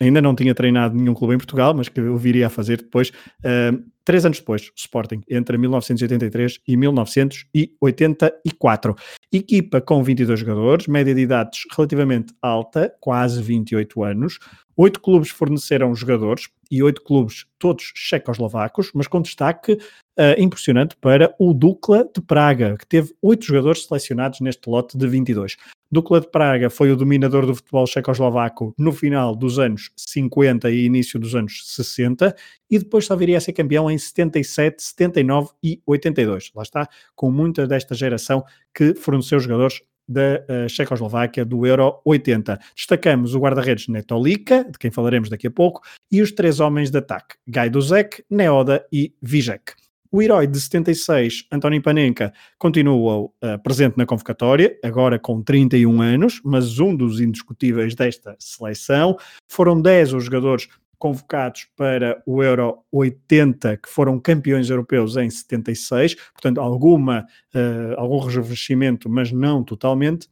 [0.00, 3.10] ainda não tinha treinado nenhum clube em Portugal, mas que eu viria a fazer depois,
[3.10, 8.96] uh, três anos depois, Sporting, entre 1983 e 1984.
[9.32, 14.38] Equipa com 22 jogadores, média de idades relativamente alta, quase 28 anos.
[14.76, 19.78] Oito clubes forneceram jogadores e oito clubes, todos checoslovacos, mas com destaque
[20.18, 25.06] uh, impressionante para o Dukla de Praga, que teve oito jogadores selecionados neste lote de
[25.06, 25.56] 22.
[25.90, 30.84] Dukla de Praga foi o dominador do futebol checoslovaco no final dos anos 50 e
[30.84, 32.36] início dos anos 60
[32.70, 36.50] e depois só viria a ser campeão em 77, 79 e 82.
[36.54, 42.58] Lá está, com muita desta geração que forneceu jogadores da uh, Checoslováquia do Euro 80.
[42.74, 46.98] Destacamos o guarda-redes Netolica, de quem falaremos daqui a pouco, e os três homens de
[46.98, 49.72] ataque, Gajduzek, Neoda e Vijek.
[50.10, 53.30] O herói de 76, António Panenka, continua uh,
[53.62, 59.18] presente na convocatória, agora com 31 anos, mas um dos indiscutíveis desta seleção.
[59.46, 60.66] Foram 10 os jogadores
[60.98, 68.18] convocados para o Euro 80, que foram campeões europeus em 76, portanto, alguma, uh, algum
[68.18, 70.26] rejuvenescimento, mas não totalmente.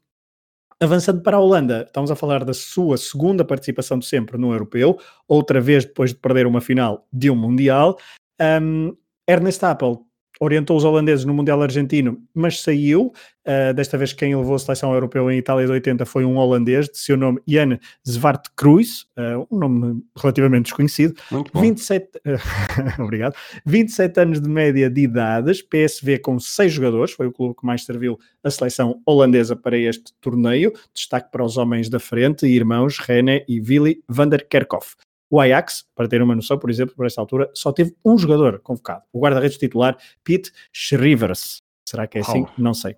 [0.81, 4.99] Avançando para a Holanda, estamos a falar da sua segunda participação de sempre no europeu,
[5.29, 7.99] outra vez depois de perder uma final de um Mundial.
[8.41, 8.97] Um,
[9.29, 10.07] Ernest Appel
[10.41, 13.13] orientou os holandeses no Mundial Argentino, mas saiu.
[13.47, 16.89] Uh, desta vez quem levou a seleção europeu em Itália de 80 foi um holandês,
[16.89, 21.15] de seu nome Jan Zwart Cruz, uh, um nome relativamente desconhecido.
[21.31, 21.61] Muito bom.
[21.61, 23.35] 27, uh, obrigado.
[23.65, 27.85] 27 anos de média de idades, PSV com seis jogadores, foi o clube que mais
[27.85, 30.73] serviu a seleção holandesa para este torneio.
[30.93, 34.97] Destaque para os homens da frente, irmãos René e Willy van der Kerkhoff.
[35.31, 38.61] O Ajax, para ter uma noção, por exemplo, por esta altura, só teve um jogador
[38.61, 41.59] convocado, o guarda-redes titular Pete Schrivers.
[41.89, 42.47] Será que é assim?
[42.57, 42.97] Não sei.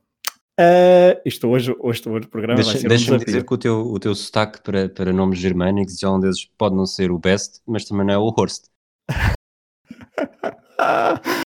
[0.60, 3.58] Uh, isto hoje, hoje, hoje o programa deixa, vai ser Deixa-me um dizer que o
[3.58, 7.60] teu, o teu sotaque para, para nomes germânicos e holandeses pode não ser o best,
[7.64, 8.64] mas também não é o Horst.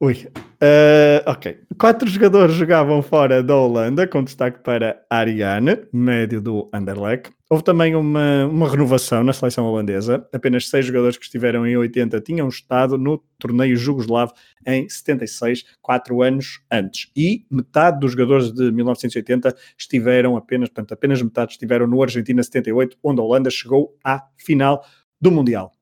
[0.00, 0.14] Ui.
[0.62, 1.58] Uh, ok.
[1.76, 7.32] Quatro jogadores jogavam fora da Holanda, com destaque para Ariane, médio do Anderlecht.
[7.50, 10.24] Houve também uma, uma renovação na seleção holandesa.
[10.32, 14.34] Apenas seis jogadores que estiveram em 80 tinham estado no torneio jugoslavo
[14.64, 17.10] em 76, quatro anos antes.
[17.16, 22.96] E metade dos jogadores de 1980 estiveram apenas, portanto, apenas metade estiveram no Argentina 78,
[23.02, 24.84] onde a Holanda chegou à final
[25.20, 25.72] do Mundial.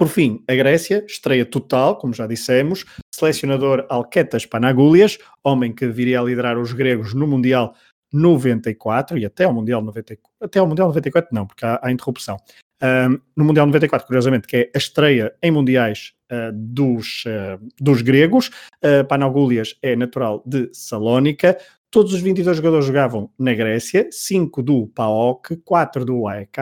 [0.00, 6.18] Por fim, a Grécia, estreia total, como já dissemos, selecionador Alquetas Panagoulias, homem que viria
[6.18, 7.74] a liderar os gregos no Mundial
[8.10, 12.38] 94 e até ao Mundial 94, até ao Mundial 94 não, porque há, há interrupção.
[12.82, 18.00] Um, no Mundial 94, curiosamente, que é a estreia em Mundiais uh, dos, uh, dos
[18.00, 18.48] gregos,
[18.82, 21.58] uh, Panagoulias é natural de Salónica,
[21.90, 26.58] todos os 22 jogadores jogavam na Grécia, 5 do PAOK, 4 do AEK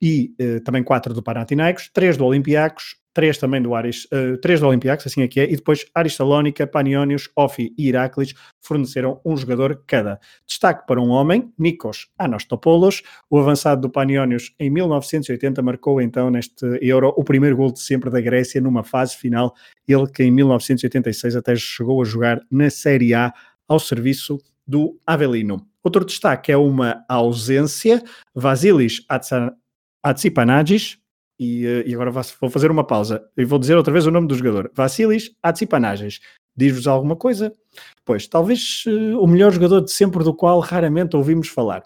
[0.00, 4.60] e uh, também quatro do Panathinaikos, três do Olympiacos, três também do Aris, uh, três
[4.60, 9.20] do Olympiacos, assim é que é, e depois Aris Salónica, Panionios, Ofi e Iráclis forneceram
[9.24, 10.20] um jogador cada.
[10.46, 16.66] Destaque para um homem, Nikos Anastopoulos, o avançado do Panionios em 1980 marcou então neste
[16.82, 19.54] Euro o primeiro gol de sempre da Grécia numa fase final,
[19.88, 23.32] ele que em 1986 até chegou a jogar na Série A
[23.66, 25.66] ao serviço do Avelino.
[25.82, 28.02] Outro destaque é uma ausência,
[28.34, 29.04] Vasilis
[30.06, 30.98] Atsipanagis,
[31.38, 34.28] e, eh, e, agora vou fazer uma pausa e vou dizer outra vez o nome
[34.28, 36.20] do jogador: Vassilis Atsipanagis.
[36.56, 37.52] Diz-vos alguma coisa?
[38.04, 41.84] Pois, talvez uh, o melhor jogador de sempre, do qual raramente ouvimos falar.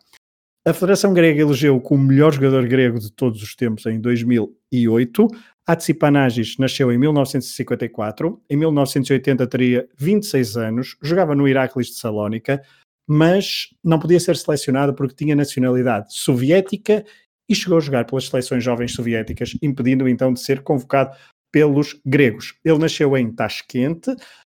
[0.65, 5.27] A Federação Grega elegeu como melhor jogador grego de todos os tempos em 2008.
[5.67, 12.63] Atsipanagis nasceu em 1954, em 1980 teria 26 anos, jogava no Heracles de Salónica,
[13.09, 17.05] mas não podia ser selecionado porque tinha nacionalidade soviética
[17.51, 21.17] e chegou a jogar pelas seleções jovens soviéticas, impedindo então de ser convocado
[21.53, 22.55] pelos gregos.
[22.65, 24.07] Ele nasceu em Tashkent,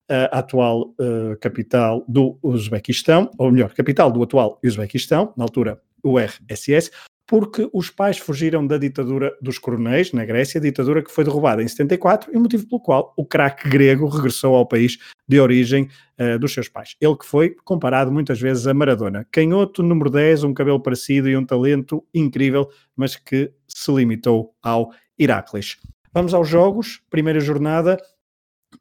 [0.08, 6.18] a atual uh, capital do Uzbequistão, ou melhor, capital do atual Uzbequistão, na altura o
[6.18, 6.90] RSS,
[7.30, 11.68] porque os pais fugiram da ditadura dos coronéis na Grécia, ditadura que foi derrubada em
[11.68, 15.88] 74 e motivo pelo qual o craque grego regressou ao país de origem
[16.18, 16.96] uh, dos seus pais.
[17.00, 19.24] Ele que foi comparado muitas vezes a Maradona.
[19.30, 24.90] Canhoto, número 10, um cabelo parecido e um talento incrível, mas que se limitou ao
[25.16, 25.76] Heracles.
[26.12, 27.00] Vamos aos jogos.
[27.08, 27.96] Primeira jornada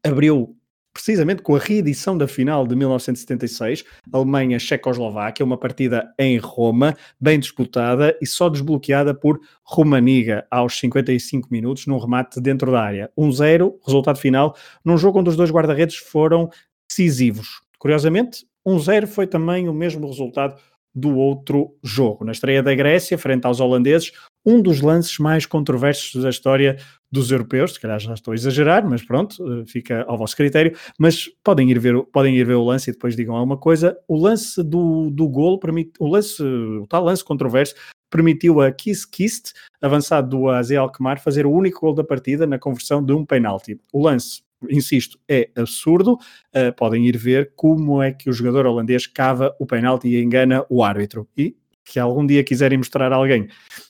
[0.04, 0.58] abriu
[0.94, 8.18] precisamente com a reedição da final de 1976, Alemanha-Checoslováquia, uma partida em Roma, bem disputada
[8.22, 13.12] e só desbloqueada por Romaniga aos 55 minutos, num remate dentro da área.
[13.18, 16.50] 1-0, resultado final, num jogo onde os dois guarda-redes foram
[16.90, 17.62] decisivos.
[17.78, 20.60] Curiosamente, 1-0 foi também o mesmo resultado
[20.94, 22.26] do outro jogo.
[22.26, 24.12] Na estreia da Grécia, frente aos holandeses,
[24.46, 26.78] um dos lances mais controversos da história
[27.12, 30.76] dos europeus, se calhar já estou a exagerar, mas pronto, eh, fica ao vosso critério,
[30.98, 33.98] mas podem ir ver, podem ir ver o lance e depois digam alguma coisa.
[34.08, 35.60] O lance do, do golo,
[36.00, 37.74] o, lance, o tal lance controverso,
[38.10, 42.60] permitiu a Kiss Kist, avançado do AZ Alkmaar, fazer o único gol da partida na
[42.60, 43.80] conversão de um penalti.
[43.94, 46.14] O lance, insisto, é absurdo.
[46.56, 50.66] Uh, podem ir ver como é que o jogador holandês cava o penalti e engana
[50.70, 51.28] o árbitro.
[51.38, 51.56] E
[51.90, 53.48] que algum dia quiserem mostrar a alguém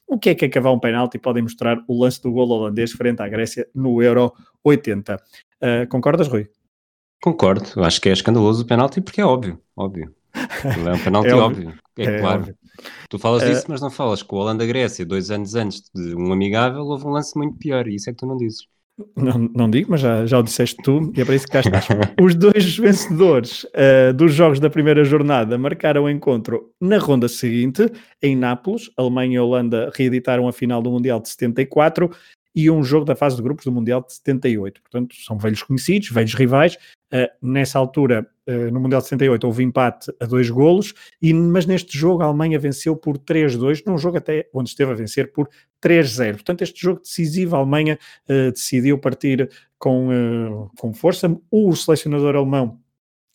[0.07, 2.93] o que é que é cavar um penalti, podem mostrar o lance do gol holandês
[2.93, 4.33] frente à Grécia no Euro
[4.63, 5.15] 80.
[5.15, 5.19] Uh,
[5.61, 6.49] ah, concordas, Rui?
[7.21, 10.15] Concordo, acho que é escandaloso o penalti porque é óbvio, óbvio.
[10.33, 11.67] É um penalti é óbvio.
[11.67, 11.79] óbvio.
[11.97, 12.39] É, é, claro.
[12.39, 12.57] Óbvio.
[13.09, 16.31] Tu falas disso, uh, mas não falas que o Holanda-Grécia, dois anos antes de um
[16.31, 18.65] amigável, houve um lance muito pior, e isso é que tu não dizes.
[19.15, 21.59] Não, não digo, mas já, já o disseste tu e é para isso que cá
[21.59, 21.87] estás.
[22.21, 27.89] Os dois vencedores uh, dos jogos da primeira jornada marcaram o encontro na ronda seguinte,
[28.21, 28.89] em Nápoles.
[28.97, 32.09] Alemanha e Holanda reeditaram a final do Mundial de 74
[32.59, 34.81] e um jogo da fase de grupos do Mundial de 78.
[34.81, 36.75] Portanto, são velhos conhecidos, velhos rivais.
[37.11, 41.65] Uh, nessa altura, uh, no Mundial de 78, houve empate a dois golos, e, mas
[41.65, 45.49] neste jogo a Alemanha venceu por 3-2, num jogo até onde esteve a vencer por
[45.81, 46.33] 3-0.
[46.33, 47.97] Portanto, este jogo decisivo, a Alemanha
[48.29, 51.33] uh, decidiu partir com, com força.
[51.49, 52.77] O selecionador alemão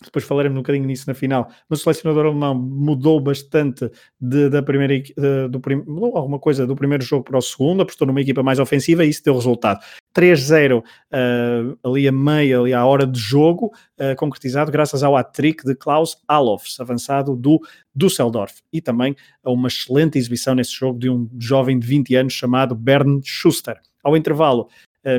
[0.02, 4.62] depois falaremos um bocadinho nisso na final, mas o selecionador alemão mudou bastante de, da
[4.62, 5.14] primeira de,
[5.48, 8.59] do prim, mudou alguma coisa do primeiro jogo para o segundo, apostou numa equipa mais
[8.59, 9.80] ofensiva e isso deu resultado.
[10.16, 15.64] 3-0 uh, ali a meia, ali à hora de jogo, uh, concretizado graças ao hat-trick
[15.64, 17.61] de Klaus Allofs, avançado do
[17.94, 22.33] Düsseldorf, e também a uma excelente exibição nesse jogo de um jovem de 20 anos
[22.33, 23.80] chamado Bernd Schuster.
[24.02, 24.68] Ao intervalo,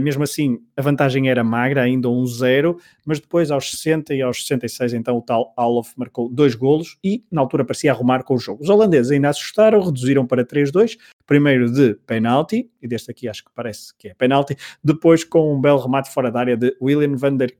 [0.02, 4.41] mesmo assim, a vantagem era magra, ainda um 0, mas depois aos 60 e aos
[4.41, 8.38] 66, então o tal Alof marcou dois golos e na altura parecia arrumar com o
[8.39, 8.63] jogo.
[8.63, 13.52] Os holandeses ainda assustaram, reduziram para 3-2, primeiro de penalti, e deste aqui acho que
[13.54, 17.36] parece que é penalti, depois com um belo remate fora da área de William van
[17.36, 17.56] der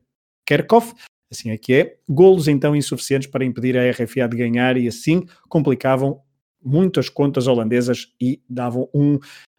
[0.46, 0.94] Kerkhoff,
[1.30, 5.24] assim é que é, golos então insuficientes para impedir a RFA de ganhar e assim
[5.48, 6.20] complicavam
[6.62, 9.18] muitas contas holandesas e davam um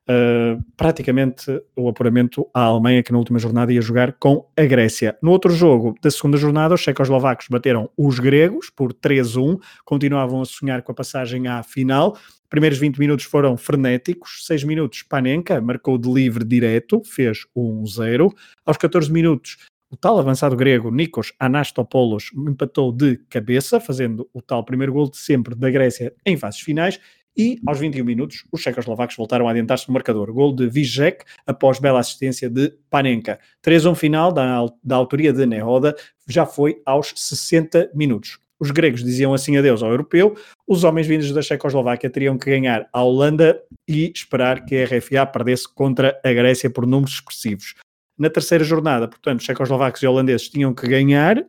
[0.10, 5.18] uh, praticamente o apuramento à Alemanha, que na última jornada ia jogar com a Grécia.
[5.22, 10.46] No outro jogo da segunda jornada, os checoslovacos bateram os gregos por 3-1, continuavam a
[10.46, 12.18] sonhar com a passagem à final.
[12.50, 18.32] Primeiros 20 minutos foram frenéticos, 6 minutos Panenka marcou de livre direto, fez 1-0.
[18.66, 19.58] Aos 14 minutos,
[19.90, 25.18] o tal avançado grego Nikos Anastopoulos empatou de cabeça, fazendo o tal primeiro gol de
[25.18, 27.00] sempre da Grécia em fases finais.
[27.38, 30.34] E aos 21 minutos, os checoslovacos voltaram a adiantar-se no marcador.
[30.34, 33.40] Gol de Vizek após bela assistência de Panenka.
[33.64, 35.96] 3-1 final da, da autoria de Nehoda
[36.28, 38.40] já foi aos 60 minutos.
[38.60, 40.36] Os gregos diziam assim adeus ao europeu,
[40.68, 45.28] os homens vindos da Checoslováquia teriam que ganhar a Holanda e esperar que a RFA
[45.28, 47.76] perdesse contra a Grécia por números expressivos.
[48.18, 51.46] Na terceira jornada, portanto, checoslovacos e holandeses tinham que ganhar,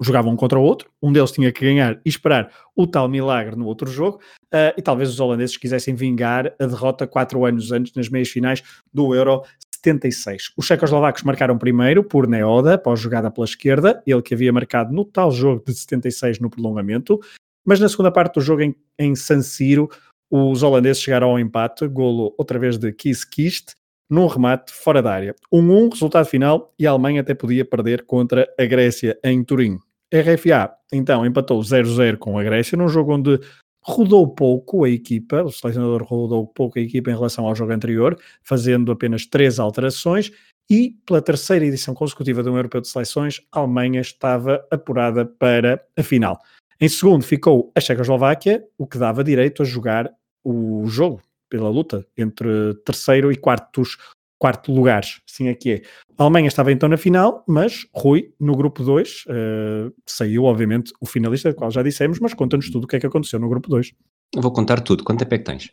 [0.00, 3.56] jogavam um contra o outro, um deles tinha que ganhar e esperar o tal milagre
[3.56, 4.18] no outro jogo,
[4.52, 8.62] uh, e talvez os holandeses quisessem vingar a derrota quatro anos antes nas meias finais
[8.92, 10.52] do Euro 76.
[10.56, 15.04] Os checoslovacos marcaram primeiro por Neoda, após jogada pela esquerda, ele que havia marcado no
[15.04, 17.18] tal jogo de 76 no prolongamento,
[17.64, 19.88] mas na segunda parte do jogo em, em San Siro,
[20.30, 23.74] os holandeses chegaram ao empate, golo outra vez de Kiss Kist,
[24.08, 25.34] num remate fora da área.
[25.52, 29.78] 1-1, resultado final, e a Alemanha até podia perder contra a Grécia em Turim.
[30.12, 33.40] RFA, então, empatou 0-0 com a Grécia, num jogo onde
[33.82, 38.18] rodou pouco a equipa, o selecionador rodou pouco a equipa em relação ao jogo anterior,
[38.42, 40.30] fazendo apenas três alterações,
[40.68, 46.02] e pela terceira edição consecutiva do Europeu de Seleções, a Alemanha estava apurada para a
[46.02, 46.38] final.
[46.80, 50.10] Em segundo ficou a Checoslováquia, o que dava direito a jogar
[50.44, 53.96] o jogo pela luta entre terceiro e quartos,
[54.40, 55.82] quarto lugares, assim é que é.
[56.18, 60.92] A Alemanha estava então na final, mas Rui, no grupo 2, uh, eh, saiu obviamente
[60.98, 63.50] o finalista, do qual já dissemos, mas conta-nos tudo o que é que aconteceu no
[63.50, 63.92] grupo 2.
[64.36, 65.70] Vou contar tudo, quanto tempo é que tens?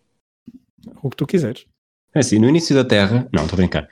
[1.01, 1.65] O que tu quiseres.
[2.13, 3.87] É assim, no início da Terra, não, estou a brincar,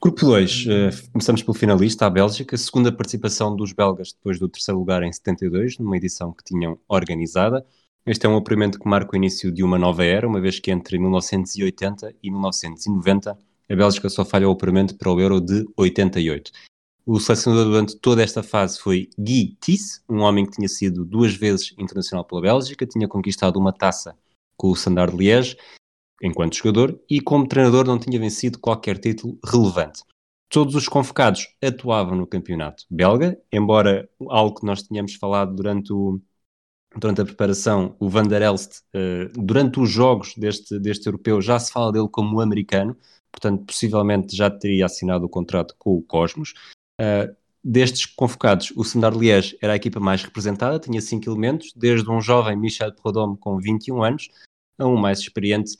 [0.00, 4.48] Grupo 2, uh, eh, começamos pelo finalista, a Bélgica, segunda participação dos belgas depois do
[4.48, 7.66] terceiro lugar em 72, numa edição que tinham organizada.
[8.06, 10.70] Este é um apuramento que marca o início de uma nova era, uma vez que
[10.70, 13.36] entre 1980 e 1990
[13.70, 16.50] a Bélgica só falha o apuramento para o Euro de 88.
[17.06, 21.34] O selecionador durante toda esta fase foi Guy Tisse, um homem que tinha sido duas
[21.34, 24.16] vezes internacional pela Bélgica, tinha conquistado uma taça
[24.56, 25.56] com o Standard Liège
[26.22, 30.02] enquanto jogador e como treinador não tinha vencido qualquer título relevante.
[30.50, 36.20] Todos os convocados atuavam no campeonato belga, embora algo que nós tínhamos falado durante, o,
[36.96, 41.58] durante a preparação, o Van der Elst, uh, durante os jogos deste, deste europeu já
[41.58, 42.96] se fala dele como americano,
[43.38, 46.54] portanto possivelmente já teria assinado o contrato com o Cosmos.
[47.00, 52.10] Uh, destes convocados, o Sandar Liège era a equipa mais representada, tinha cinco elementos, desde
[52.10, 54.28] um jovem Michel Prodome com 21 anos
[54.78, 55.76] a um mais experiente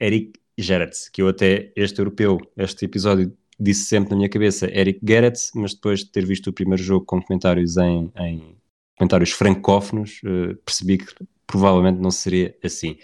[0.00, 5.00] Eric Gerrits, que eu até este europeu, este episódio disse sempre na minha cabeça Eric
[5.06, 8.56] Gerrits, mas depois de ter visto o primeiro jogo com comentários em, em
[8.98, 11.06] comentários francófonos, uh, percebi que
[11.46, 12.98] provavelmente não seria assim.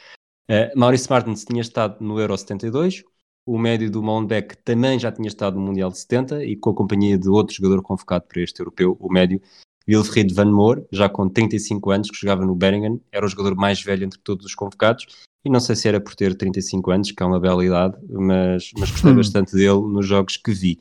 [0.50, 3.04] Uh, Maurice Martins tinha estado no Euro 72,
[3.48, 6.74] o médio do Molenbeek também já tinha estado no Mundial de 70 e com a
[6.74, 9.40] companhia de outro jogador convocado para este europeu, o médio
[9.88, 13.82] Wilfried Van Moor, já com 35 anos, que jogava no Beringen, era o jogador mais
[13.82, 15.06] velho entre todos os convocados
[15.42, 18.70] e não sei se era por ter 35 anos, que é uma bela idade, mas,
[18.76, 19.16] mas gostei hum.
[19.16, 20.78] bastante dele nos jogos que vi.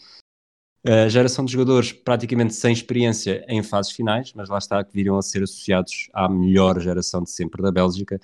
[0.86, 5.18] A geração de jogadores praticamente sem experiência em fases finais, mas lá está que viriam
[5.18, 8.20] a ser associados à melhor geração de sempre da Bélgica.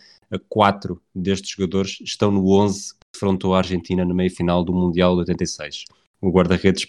[0.49, 5.19] Quatro destes jogadores estão no 11 que defrontou a Argentina na meia-final do Mundial de
[5.19, 5.85] 86.
[6.21, 6.87] O guarda-redes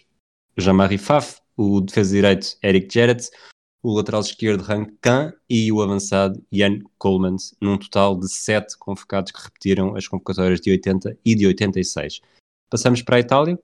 [0.57, 3.31] Jean-Marie Faf, o defesa direito Eric Gerrits,
[3.83, 9.31] o lateral esquerdo Hank Kahn e o avançado Jan Colemans, num total de sete convocados
[9.31, 12.21] que repetiram as convocatórias de 80 e de 86.
[12.71, 13.59] Passamos para a Itália.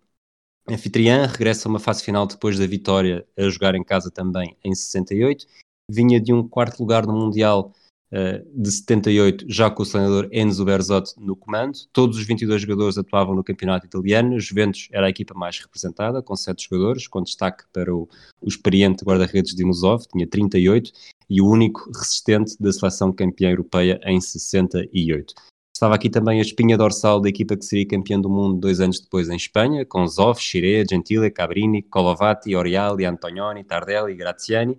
[0.69, 4.55] A anfitriã regressa a uma fase final depois da vitória a jogar em casa também
[4.63, 5.47] em 68.
[5.91, 7.73] Vinha de um quarto lugar no Mundial
[8.55, 11.79] de 78, já com o treinador Enzo Berzot no comando.
[11.93, 14.41] Todos os 22 jogadores atuavam no campeonato italiano.
[14.41, 18.09] Juventus era a equipa mais representada, com 7 jogadores, com destaque para o,
[18.41, 20.93] o experiente guarda-redes Dimosov, tinha 38,
[21.29, 25.33] e o único resistente da seleção campeã europeia em 68.
[25.73, 29.01] Estava aqui também a espinha dorsal da equipa que seria campeã do mundo dois anos
[29.01, 34.77] depois em Espanha, com Zoff, Chiré, Gentile, Cabrini, Colovati, Oriali, Antonioni, Tardelli, Graziani,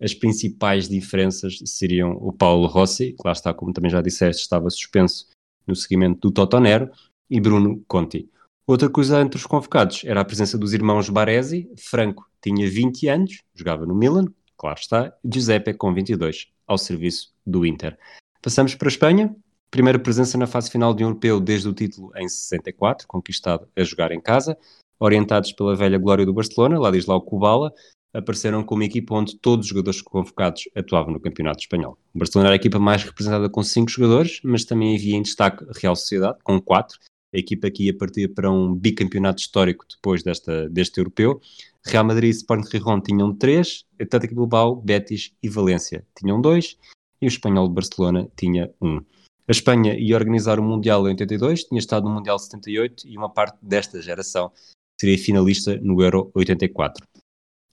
[0.00, 4.68] as principais diferenças seriam o Paulo Rossi, que lá está, como também já disseste, estava
[4.70, 5.28] suspenso
[5.66, 6.90] no seguimento do Totonero,
[7.30, 8.28] e Bruno Conti.
[8.66, 11.70] Outra coisa entre os convocados era a presença dos irmãos Baresi.
[11.76, 14.26] Franco tinha 20 anos, jogava no Milan,
[14.56, 17.98] claro está, Giuseppe com 22, ao serviço do Inter.
[18.40, 19.36] Passamos para a Espanha.
[19.70, 23.82] Primeira presença na fase final de um europeu desde o título em 64, conquistado a
[23.82, 24.56] jogar em casa.
[25.00, 27.72] Orientados pela velha glória do Barcelona, lá diz lá o Kubala,
[28.14, 31.98] apareceram como equipa onde todos os jogadores convocados atuavam no Campeonato Espanhol.
[32.14, 35.64] O Barcelona era a equipa mais representada com cinco jogadores, mas também havia em destaque
[35.64, 36.98] a Real Sociedade, com quatro,
[37.34, 41.40] a equipa que ia partir para um bicampeonato histórico depois desta, deste europeu.
[41.84, 46.78] Real Madrid e Sporting Gijón tinham três, Atlético Bilbao, Betis e Valência tinham dois,
[47.20, 49.00] e o Espanhol de Barcelona tinha um.
[49.46, 53.28] A Espanha ia organizar o Mundial em 82, tinha estado no Mundial 78 e uma
[53.28, 54.50] parte desta geração
[54.98, 57.04] seria finalista no Euro 84.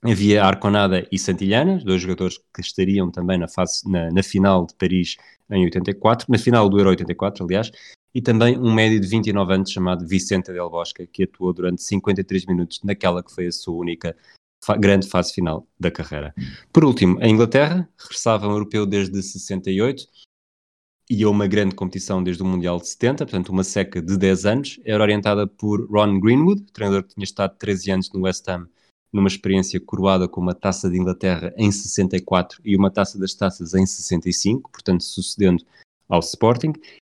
[0.04, 4.74] Havia Arconada e Santilhana, dois jogadores que estariam também na, fase, na, na, final de
[4.74, 5.16] Paris
[5.50, 7.72] em 84, na final do Euro 84, aliás,
[8.14, 12.46] e também um médio de 29 anos chamado Vicente Del Bosque, que atuou durante 53
[12.48, 14.16] minutos naquela que foi a sua única
[14.80, 16.34] grande fase final da carreira.
[16.74, 20.04] Por último, a Inglaterra regressava um europeu desde 68
[21.10, 24.46] e a uma grande competição desde o Mundial de 70, portanto uma seca de 10
[24.46, 28.68] anos, era orientada por Ron Greenwood, treinador que tinha estado 13 anos no West Ham,
[29.12, 33.74] numa experiência coroada com uma taça de Inglaterra em 64 e uma taça das taças
[33.74, 35.64] em 65, portanto sucedendo
[36.08, 36.74] ao Sporting,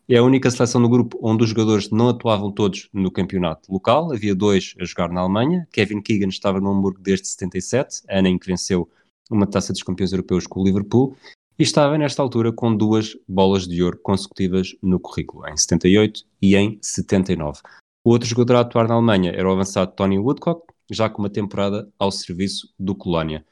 [0.09, 4.13] é a única seleção do grupo onde os jogadores não atuavam todos no campeonato local.
[4.13, 5.67] Havia dois a jogar na Alemanha.
[5.73, 8.89] Kevin Keegan estava no Hamburgo desde 77, ano em que venceu
[9.31, 11.17] uma taça dos campeões europeus com o Liverpool.
[11.59, 16.55] E estava nesta altura com duas bolas de ouro consecutivas no currículo, em 78 e
[16.55, 17.61] em 79.
[18.05, 21.31] O outro jogador a atuar na Alemanha era o avançado Tony Woodcock, já com uma
[21.31, 23.45] temporada ao serviço do Colónia.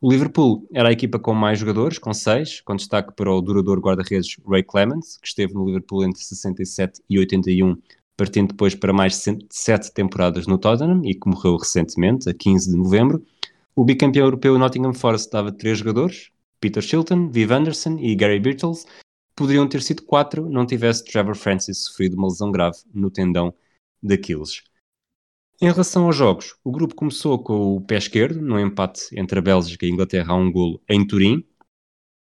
[0.00, 3.80] O Liverpool era a equipa com mais jogadores, com seis, com destaque para o duradouro
[3.80, 7.76] guarda-redes Ray Clemens, que esteve no Liverpool entre 67 e 81,
[8.16, 9.20] partindo depois para mais
[9.50, 13.24] sete temporadas no Tottenham e que morreu recentemente, a 15 de novembro.
[13.74, 16.30] O bicampeão europeu Nottingham Forest dava três jogadores,
[16.60, 18.86] Peter Shilton, Viv Anderson e Gary Birtles.
[19.34, 23.52] Poderiam ter sido quatro, não tivesse Trevor Francis sofrido uma lesão grave no tendão
[24.02, 24.62] daqueles.
[25.60, 29.42] Em relação aos jogos, o grupo começou com o pé esquerdo, no empate entre a
[29.42, 31.44] Bélgica e a Inglaterra a um golo em Turim,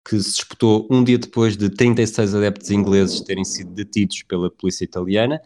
[0.04, 4.84] que se disputou um dia depois de 36 adeptos ingleses terem sido detidos pela polícia
[4.84, 5.40] italiana.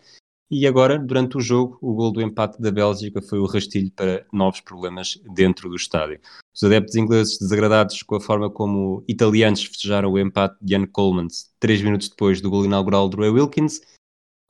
[0.49, 4.25] E agora, durante o jogo, o gol do empate da Bélgica foi o rastilho para
[4.31, 6.21] novos problemas dentro do estádio.
[6.55, 11.27] Os adeptos ingleses desagradados com a forma como italianos festejaram o empate de Ian Coleman
[11.59, 13.81] três minutos depois do gol inaugural do Ray Wilkins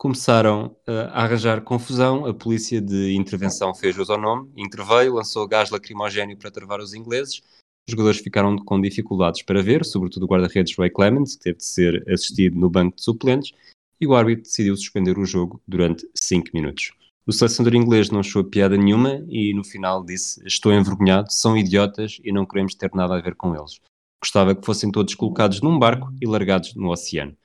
[0.04, 2.26] começaram uh, a arranjar confusão.
[2.26, 6.94] A polícia de intervenção fez uso ao nome, interveio, lançou gás lacrimogéneo para travar os
[6.94, 7.42] ingleses.
[7.88, 11.66] Os jogadores ficaram com dificuldades para ver, sobretudo o guarda-redes Ray Clemens, que teve de
[11.66, 13.54] ser assistido no banco de suplentes,
[14.02, 16.92] e o árbitro decidiu suspender o jogo durante 5 minutos.
[17.26, 22.20] O selecionador inglês não achou piada nenhuma e no final disse: Estou envergonhado, são idiotas
[22.22, 23.80] e não queremos ter nada a ver com eles.
[24.22, 27.38] Gostava que fossem todos colocados num barco e largados no oceano.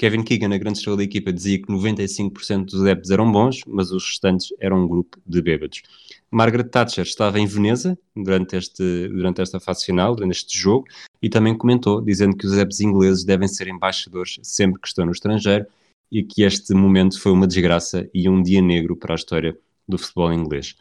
[0.00, 3.90] Kevin Keegan, a grande estrela da equipa, dizia que 95% dos adeptos eram bons, mas
[3.90, 5.82] os restantes eram um grupo de bêbados.
[6.30, 10.86] Margaret Thatcher estava em Veneza durante, este, durante esta fase final, durante este jogo,
[11.20, 15.12] e também comentou, dizendo que os adeptos ingleses devem ser embaixadores sempre que estão no
[15.12, 15.66] estrangeiro
[16.10, 19.54] e que este momento foi uma desgraça e um dia negro para a história
[19.86, 20.76] do futebol inglês.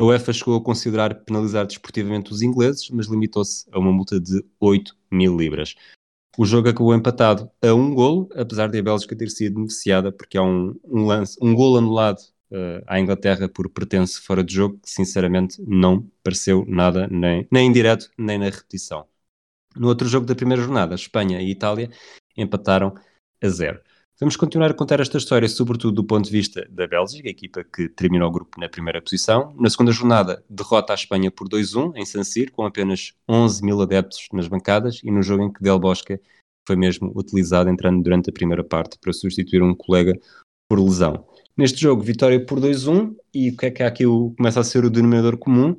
[0.00, 4.44] A UEFA chegou a considerar penalizar desportivamente os ingleses, mas limitou-se a uma multa de
[4.58, 5.76] 8 mil libras.
[6.36, 10.36] O jogo acabou empatado a um golo, apesar de a Bélgica ter sido beneficiada, porque
[10.36, 12.18] há um, um lance, um golo anulado
[12.50, 17.68] uh, à Inglaterra por pertence fora de jogo, que sinceramente não pareceu nada, nem, nem
[17.68, 19.06] em direto, nem na repetição.
[19.76, 21.90] No outro jogo da primeira jornada, Espanha e Itália
[22.36, 22.94] empataram
[23.42, 23.80] a zero.
[24.20, 27.64] Vamos continuar a contar esta história, sobretudo do ponto de vista da Bélgica, a equipa
[27.64, 29.52] que terminou o grupo na primeira posição.
[29.58, 33.82] Na segunda jornada, derrota a Espanha por 2-1 em San Siro, com apenas 11 mil
[33.82, 36.20] adeptos nas bancadas, e no jogo em que Del Bosque
[36.64, 40.16] foi mesmo utilizado, entrando durante a primeira parte para substituir um colega
[40.68, 41.26] por lesão.
[41.56, 44.04] Neste jogo, vitória por 2-1, e o que é que aqui
[44.36, 45.76] começa a ser o denominador comum?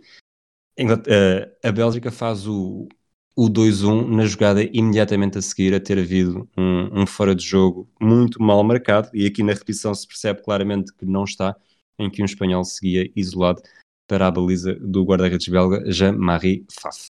[1.63, 2.89] A Bélgica faz o,
[3.35, 7.87] o 2-1 na jogada imediatamente a seguir a ter havido um, um, fora de jogo
[7.99, 11.55] muito mal marcado e aqui na repetição se percebe claramente que não está,
[11.99, 13.61] em que um espanhol seguia isolado
[14.07, 17.07] para a baliza do guarda-redes belga Jean-Marie Faf.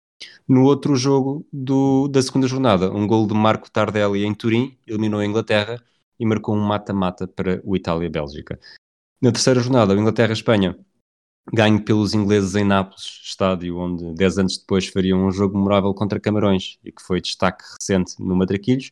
[0.47, 5.21] No outro jogo do, da segunda jornada, um gol de Marco Tardelli em Turim eliminou
[5.21, 5.83] a Inglaterra
[6.19, 8.61] e marcou um mata-mata para o Itália-Bélgica.
[9.23, 10.77] Na terceira jornada, Inglaterra-Espanha
[11.53, 16.21] ganho pelos ingleses em Nápoles, estádio onde 10 anos depois fariam um jogo memorável contra
[16.21, 18.91] Camarões e que foi destaque recente no Matraquilhos,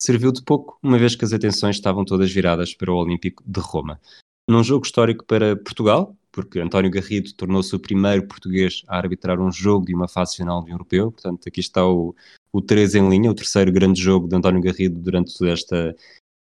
[0.00, 3.60] serviu de pouco, uma vez que as atenções estavam todas viradas para o Olímpico de
[3.60, 4.00] Roma.
[4.48, 9.52] Num jogo histórico para Portugal, porque António Garrido tornou-se o primeiro português a arbitrar um
[9.52, 12.14] jogo de uma fase final de um europeu, portanto aqui está o,
[12.52, 15.94] o 3 em linha, o terceiro grande jogo de António Garrido durante toda esta,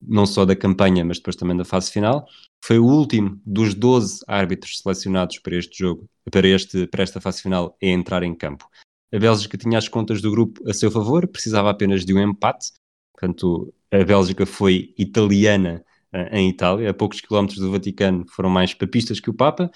[0.06, 2.26] não só da campanha, mas depois também da fase final.
[2.64, 7.42] Foi o último dos 12 árbitros selecionados para este jogo, para, este, para esta fase
[7.42, 8.66] final, a entrar em campo.
[9.12, 12.72] A Bélgica tinha as contas do grupo a seu favor, precisava apenas de um empate.
[13.12, 15.84] Portanto, a Bélgica foi italiana
[16.14, 19.70] uh, em Itália, a poucos quilómetros do Vaticano, foram mais papistas que o Papa,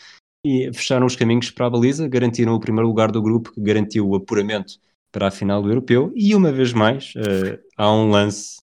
[0.44, 4.08] e fecharam os caminhos para a baliza, garantiram o primeiro lugar do grupo, que garantiu
[4.08, 4.74] o apuramento
[5.12, 8.56] para a final do europeu, e uma vez mais, uh, há um lance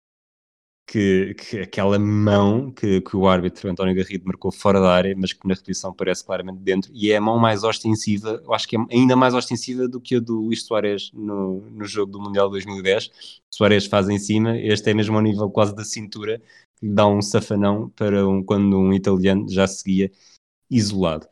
[0.86, 5.32] que, que aquela mão que, que, o árbitro António Garrido marcou fora da área, mas
[5.32, 8.76] que na repetição parece claramente dentro, e é a mão mais ostensiva, eu acho que
[8.76, 12.50] é ainda mais ostensiva do que a do Luís Soares no, no jogo do Mundial
[12.50, 13.10] 2010.
[13.50, 16.40] Soares faz em cima, este é mesmo ao nível quase da cintura,
[16.82, 20.10] dá um safanão para um, quando um italiano já seguia
[20.70, 21.26] isolado.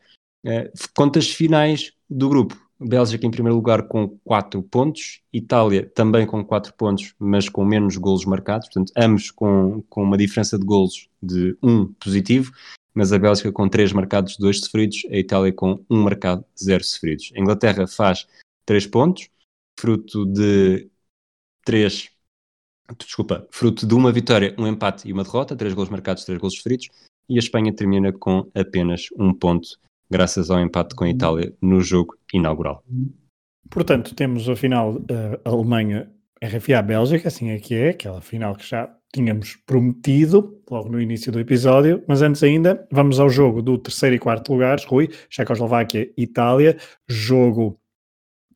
[0.45, 2.60] Uh, contas finais do grupo.
[2.83, 7.95] Bélgica em primeiro lugar com 4 pontos, Itália também com 4 pontos, mas com menos
[7.95, 12.51] golos marcados, portanto, ambos com, com uma diferença de golos de 1 positivo,
[12.93, 17.31] mas a Bélgica com 3 marcados, 2 sofridos, a Itália com 1 marcado, 0 sofridos.
[17.35, 18.27] A Inglaterra faz
[18.65, 19.29] 3 pontos,
[19.79, 20.89] fruto de
[21.63, 22.09] 3
[22.97, 26.55] desculpa, fruto de uma vitória, um empate e uma derrota, 3 golos marcados, 3 golos
[26.55, 26.89] sofridos,
[27.29, 29.69] e a Espanha termina com apenas um ponto
[30.11, 32.83] graças ao empate com a Itália no jogo inaugural.
[33.69, 36.11] Portanto, temos a final uh, Alemanha
[36.43, 41.31] RFA Bélgica, assim é que é, aquela final que já tínhamos prometido logo no início
[41.31, 46.11] do episódio, mas antes ainda, vamos ao jogo do terceiro e quarto lugares, Rui, Checoslováquia,
[46.17, 47.79] Itália, jogo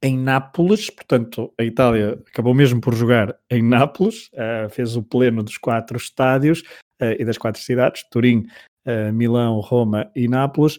[0.02, 5.44] em Nápoles, portanto a Itália acabou mesmo por jogar em Nápoles, uh, fez o pleno
[5.44, 6.62] dos quatro estádios
[7.02, 8.46] uh, e das quatro cidades, Turim,
[8.86, 10.78] uh, Milão, Roma e Nápoles.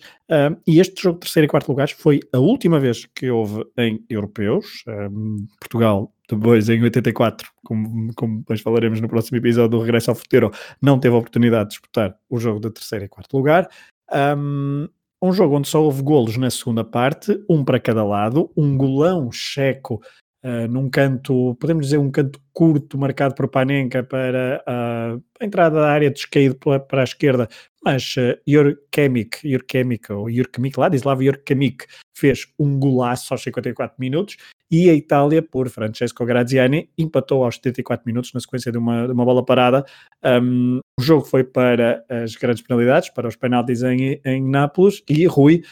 [0.67, 4.05] E este jogo de terceiro e quarto lugares foi a última vez que houve em
[4.11, 4.83] europeus.
[4.89, 10.17] Um, Portugal, depois em 84, como, como depois falaremos no próximo episódio do Regresso ao
[10.17, 10.51] Futuro,
[10.83, 13.69] não teve a oportunidade de disputar o jogo de terceiro e quarto lugar.
[14.13, 14.89] Um,
[15.23, 19.31] um jogo onde só houve golos na segunda parte, um para cada lado, um golão
[19.33, 20.01] checo
[20.45, 25.77] uh, num canto, podemos dizer um canto curto, marcado por Panenka para uh, a entrada
[25.77, 27.49] da área de esquerda para a esquerda,
[27.87, 31.87] mas uh, Jurkemik, Jurkemik, ou Jurkemik, Ladislav Jurkemik,
[32.19, 34.37] fez um golaço aos 54 minutos
[34.69, 39.13] e a Itália, por Francesco Graziani, empatou aos 74 minutos na sequência de uma, de
[39.13, 39.85] uma bola parada.
[40.25, 45.25] Um, o jogo foi para as grandes penalidades, para os penaltis em, em Nápoles e
[45.25, 45.63] Rui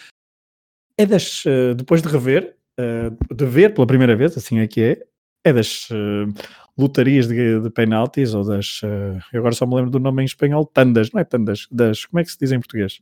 [0.97, 4.81] é das, uh, depois de rever, uh, de ver pela primeira vez, assim é que
[4.81, 5.03] é,
[5.45, 5.89] é das
[6.79, 8.83] uh, lutarias de, de penaltis ou das.
[8.83, 12.05] Uh, eu agora só me lembro do nome em espanhol, tandas, não é tandas, das.
[12.05, 13.01] Como é que se diz em português?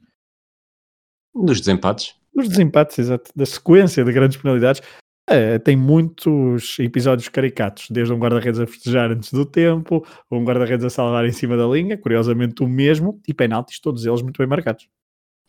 [1.34, 2.14] Dos desempates.
[2.34, 3.30] Dos desempates, exato.
[3.34, 4.82] Da sequência de grandes penalidades.
[5.28, 10.84] É, tem muitos episódios caricatos, desde um guarda-redes a festejar antes do tempo, um guarda-redes
[10.84, 14.48] a salvar em cima da linha, curiosamente o mesmo, e penaltis, todos eles muito bem
[14.48, 14.88] marcados.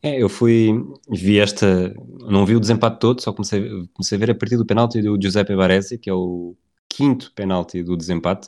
[0.01, 0.69] É, eu fui,
[1.09, 1.93] vi esta,
[2.30, 5.17] não vi o desempate todo, só comecei, comecei a ver a partir do penalti do
[5.19, 6.55] Giuseppe Baresi, que é o
[6.96, 8.48] quinto penalti do desempate,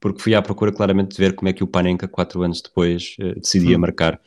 [0.00, 3.16] porque fui à procura claramente de ver como é que o Panenka, quatro anos depois,
[3.20, 3.80] uh, decidia hum.
[3.80, 4.20] marcar.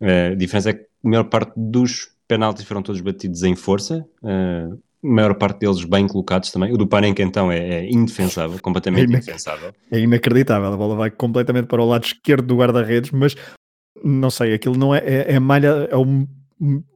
[0.00, 4.06] Uh, a diferença é que a maior parte dos penaltis foram todos batidos em força,
[4.22, 6.72] uh, a maior parte deles bem colocados também.
[6.72, 9.72] O do Panenka, então, é, é indefensável, completamente é indefensável.
[9.90, 13.34] É inacreditável, a bola vai completamente para o lado esquerdo do guarda-redes, mas
[14.02, 16.26] não sei, aquilo não é, é, é malha, é o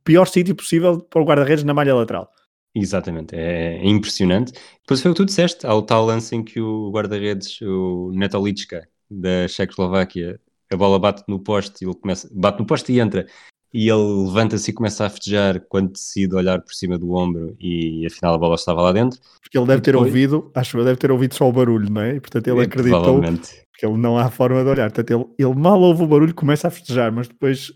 [0.05, 2.31] pior sítio possível para o guarda-redes na malha lateral.
[2.79, 4.53] Exatamente, é, é impressionante.
[4.83, 8.12] Depois foi o que tu disseste, há o tal lance em que o guarda-redes, o
[8.12, 10.39] Netolichka, da Checoslováquia,
[10.70, 13.27] a bola bate no poste, ele começa, bate no poste e entra,
[13.72, 18.05] e ele levanta-se e começa a festejar quando decide olhar por cima do ombro e
[18.07, 19.18] afinal a bola estava lá dentro.
[19.41, 22.16] Porque ele deve ter ouvido, acho que deve ter ouvido só o barulho, não é?
[22.16, 24.91] E portanto ele é, acreditou porque ele não há forma de olhar.
[24.91, 27.72] Portanto, ele, ele mal ouve o barulho, começa a festejar, mas depois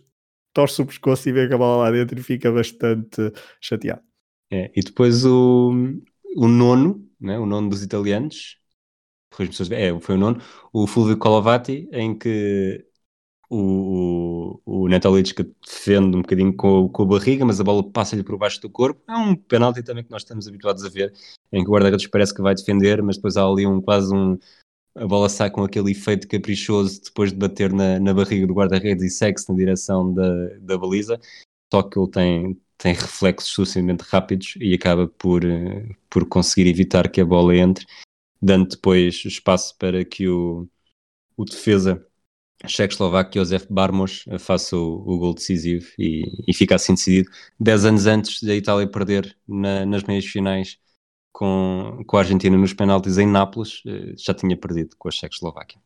[0.55, 4.03] torce o pescoço e vê a bola lá dentro e fica bastante chateado.
[4.51, 5.72] É, e depois o,
[6.36, 8.59] o nono, né, o nono dos italianos,
[9.72, 10.40] é, foi o nono,
[10.72, 12.84] o Fulvio Colavati, em que
[13.48, 18.36] o, o, o defende um bocadinho com, com a barriga, mas a bola passa-lhe por
[18.38, 19.03] baixo do corpo.
[19.09, 21.12] É um penalti também que nós estamos habituados a ver,
[21.53, 24.38] em que o guarda-redes parece que vai defender, mas depois há ali um, quase um,
[24.94, 29.05] a bola sai com aquele efeito caprichoso depois de bater na, na barriga do guarda-redes
[29.05, 30.28] e segue-se na direção da,
[30.61, 31.20] da baliza,
[31.72, 37.11] só que ele tem, tem reflexos suficientemente rápidos e acaba por, eh, por conseguir evitar
[37.11, 37.87] que a bola entre,
[38.41, 40.66] dando depois espaço para que o,
[41.37, 42.05] o defesa
[42.66, 48.07] checo-eslovaco Josef Barmos faça o, o gol decisivo e, e fica assim decidido 10 anos
[48.07, 50.78] antes da Itália perder na, nas meias finais
[51.33, 55.81] com, com a Argentina nos penaltis em Nápoles, eh, já tinha perdido com a Checoslováquia.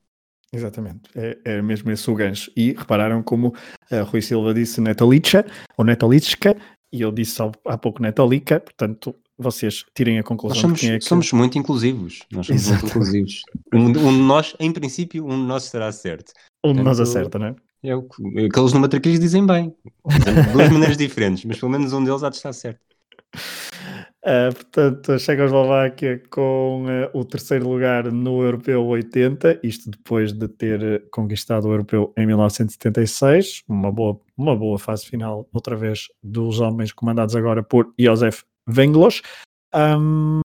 [0.55, 2.51] Exatamente, é, é mesmo esse o gancho.
[2.57, 5.45] E repararam como uh, Rui Silva disse Netalica,
[5.77, 6.57] ou Netalitska,
[6.95, 10.55] e eu disse há pouco Netalica, portanto vocês tirem a conclusão.
[10.55, 11.05] Nós somos, é que...
[11.05, 12.21] somos muito inclusivos.
[12.31, 12.83] Nós somos Exato.
[12.83, 13.43] muito inclusivos.
[13.75, 16.33] Um, um, de nós, em princípio, um de nós será certo.
[16.65, 17.57] Um de nós acerta, não é?
[17.83, 19.75] É o que aqueles no matraquilhos dizem bem.
[20.07, 22.81] De duas maneiras diferentes, mas pelo menos um deles há de estar certo.
[24.25, 30.49] Uh, portanto, a Checoslováquia com uh, o terceiro lugar no Europeu 80, isto depois de
[30.49, 36.59] ter conquistado o Europeu em 1976, uma boa, uma boa fase final, outra vez, dos
[36.59, 39.21] homens comandados agora por Josef Venglos.
[39.75, 40.41] Um,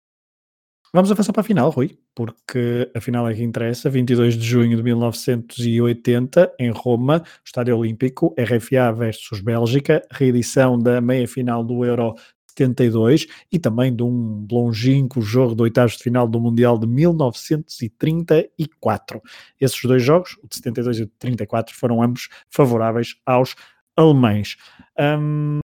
[0.91, 3.91] Vamos avançar para a final, Rui, porque a final é que interessa.
[3.91, 11.63] 22 de junho de 1980, em Roma, Estádio Olímpico, RFA versus Bélgica, reedição da meia-final
[11.63, 12.15] do Euro
[12.59, 19.21] 72 e também de um longínquo jogo de oitavos de final do Mundial de 1934.
[19.59, 23.55] Esses dois jogos, o de 72 e o de 34, foram ambos favoráveis aos
[23.95, 24.57] alemães.
[24.99, 25.59] Um...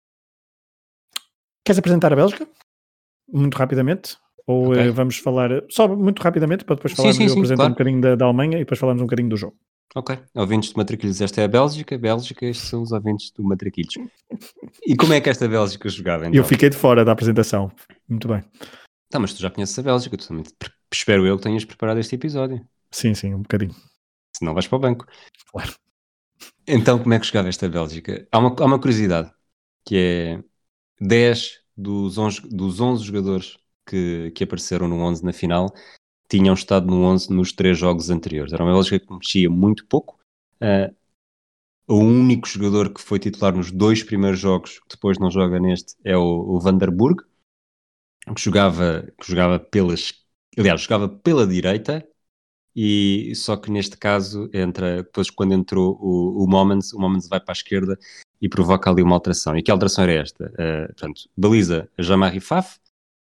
[1.65, 2.47] Queres apresentar a Bélgica?
[3.33, 4.19] Muito rapidamente?
[4.47, 4.91] Ou okay.
[4.91, 7.71] uh, vamos falar só muito rapidamente para depois falarmos, sim, sim, eu apresento claro.
[7.71, 9.57] um bocadinho da, da, Alemanha e depois falamos um bocadinho do jogo.
[9.97, 13.95] Ok, ouvintes do Matraquilhos, esta é a Bélgica, Bélgica, estes são os ouvintes do Matraquilhos.
[14.85, 16.35] E como é que esta Bélgica jogava então?
[16.35, 17.71] Eu fiquei de fora da apresentação,
[18.09, 18.43] muito bem.
[19.09, 20.43] Tá, mas tu já conheces a Bélgica, tu também,
[20.93, 22.61] espero eu que tenhas preparado este episódio.
[22.91, 23.73] Sim, sim, um bocadinho.
[24.37, 25.07] Se não vais para o banco.
[25.53, 25.73] Claro.
[26.67, 28.27] Então, como é que jogava esta Bélgica?
[28.33, 29.31] Há uma, há uma curiosidade,
[29.87, 30.45] que é
[31.01, 35.73] 10 dos 11, dos 11 jogadores que, que apareceram no 11 na final
[36.29, 38.53] tinham estado no 11 nos três jogos anteriores.
[38.53, 40.19] Era uma Bélgica que mexia muito pouco.
[40.61, 40.95] Uh,
[41.87, 45.95] o único jogador que foi titular nos dois primeiros jogos, que depois não joga neste,
[46.03, 47.23] é o, o Vanderburg,
[48.35, 50.15] que jogava, que jogava pelas,
[50.57, 52.07] aliás, jogava pela direita,
[52.75, 57.39] e só que neste caso entra, depois quando entrou o, o Moments, o Moments vai
[57.39, 57.99] para a esquerda
[58.41, 59.57] e provoca ali uma alteração.
[59.57, 60.47] E que alteração era esta?
[60.47, 62.79] Uh, portanto, baliza Jamari Faf,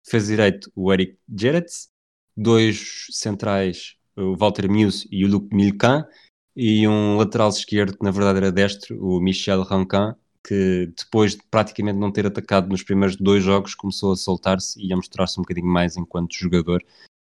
[0.05, 1.91] fez direito o Eric Gerets,
[2.37, 6.07] dois centrais, o Walter Muse e o Luc Milcan,
[6.55, 10.15] e um lateral esquerdo que na verdade era destro, o Michel Rankin,
[10.47, 14.93] que depois de praticamente não ter atacado nos primeiros dois jogos começou a soltar-se e
[14.93, 16.83] a mostrar-se um bocadinho mais enquanto jogador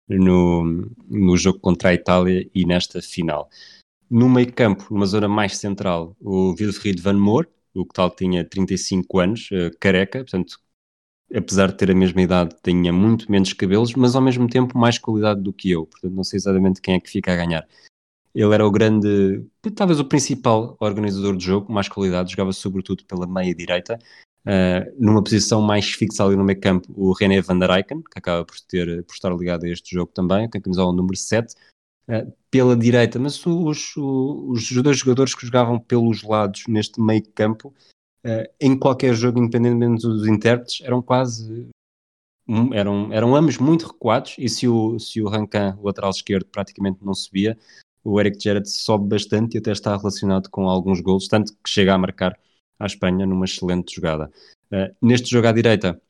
[0.09, 3.49] no, no jogo contra a Itália e nesta final.
[4.09, 8.43] No meio campo, numa zona mais central, o Wilfried Van Moor, o que tal tinha
[8.43, 10.59] 35 anos, uh, careca, portanto
[11.33, 14.97] apesar de ter a mesma idade, tinha muito menos cabelos, mas ao mesmo tempo mais
[14.97, 15.85] qualidade do que eu.
[15.85, 17.67] Portanto, não sei exatamente quem é que fica a ganhar.
[18.33, 23.27] Ele era o grande, talvez o principal organizador do jogo, mais qualidade, jogava sobretudo pela
[23.27, 23.99] meia direita,
[24.45, 28.17] uh, numa posição mais fixa ali no meio campo, o René van der Eycken, que
[28.17, 31.57] acaba por, ter, por estar ligado a este jogo também, tem camisola número 7, uh,
[32.07, 37.23] eh, pela direita, mas os, os, os dois jogadores que jogavam pelos lados neste meio
[37.35, 37.73] campo
[38.59, 41.69] em qualquer jogo, independentemente dos intérpretes, eram quase
[42.73, 46.99] eram, eram ambos muito recuados e se o, se o Rancan, o lateral esquerdo, praticamente
[47.01, 47.57] não subia,
[48.03, 51.93] o Eric Gerrard sobe bastante e até está relacionado com alguns golos, tanto que chega
[51.93, 52.37] a marcar
[52.79, 54.31] à Espanha numa excelente jogada.
[54.71, 56.01] Uh, neste jogo à direita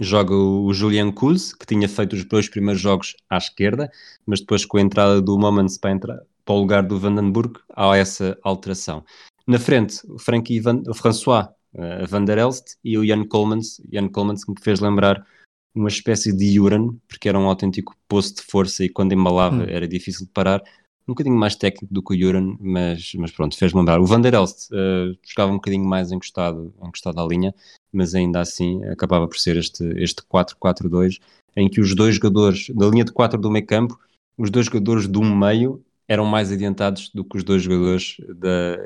[0.00, 3.90] joga o Julian Kuz, que tinha feito os dois primeiros jogos à esquerda,
[4.26, 7.96] mas depois com a entrada do Moments para, entrar, para o lugar do Vandenburg há
[7.96, 9.04] essa alteração.
[9.48, 13.80] Na frente, o Frankie Van, o François uh, Van der Elst e o Jan Colemans,
[13.90, 15.26] Jan Colemans que me fez lembrar
[15.74, 19.66] uma espécie de Uran, porque era um autêntico poço de força e quando embalava hum.
[19.66, 20.62] era difícil de parar.
[21.06, 23.98] Um bocadinho mais técnico do que o Uran, mas, mas pronto, fez lembrar.
[23.98, 27.54] O Van der Elst uh, jogava um bocadinho mais encostado, encostado à linha,
[27.90, 31.20] mas ainda assim acabava por ser este, este 4-4-2,
[31.56, 33.98] em que os dois jogadores da linha de 4 do meio campo,
[34.36, 38.78] os dois jogadores do meio eram mais adiantados do que os dois jogadores da,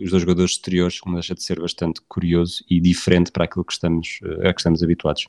[0.00, 3.72] os dois jogadores exteriores, como deixa de ser bastante curioso e diferente para aquilo que
[3.72, 5.26] estamos, a que estamos habituados.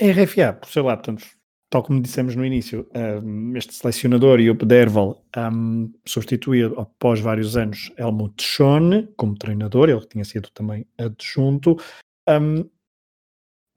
[0.00, 1.26] RFA, por seu lado, portanto,
[1.70, 2.86] tal como dissemos no início,
[3.22, 10.06] um, este selecionador, Jupp Derval, um, substituiu após vários anos Helmut Schoen como treinador, ele
[10.06, 11.76] tinha sido também adjunto.
[12.28, 12.68] Um,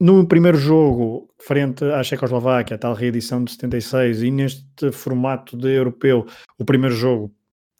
[0.00, 5.68] no primeiro jogo, frente à Checoslováquia, a tal reedição de 76, e neste formato de
[5.68, 6.26] europeu,
[6.58, 7.30] o primeiro jogo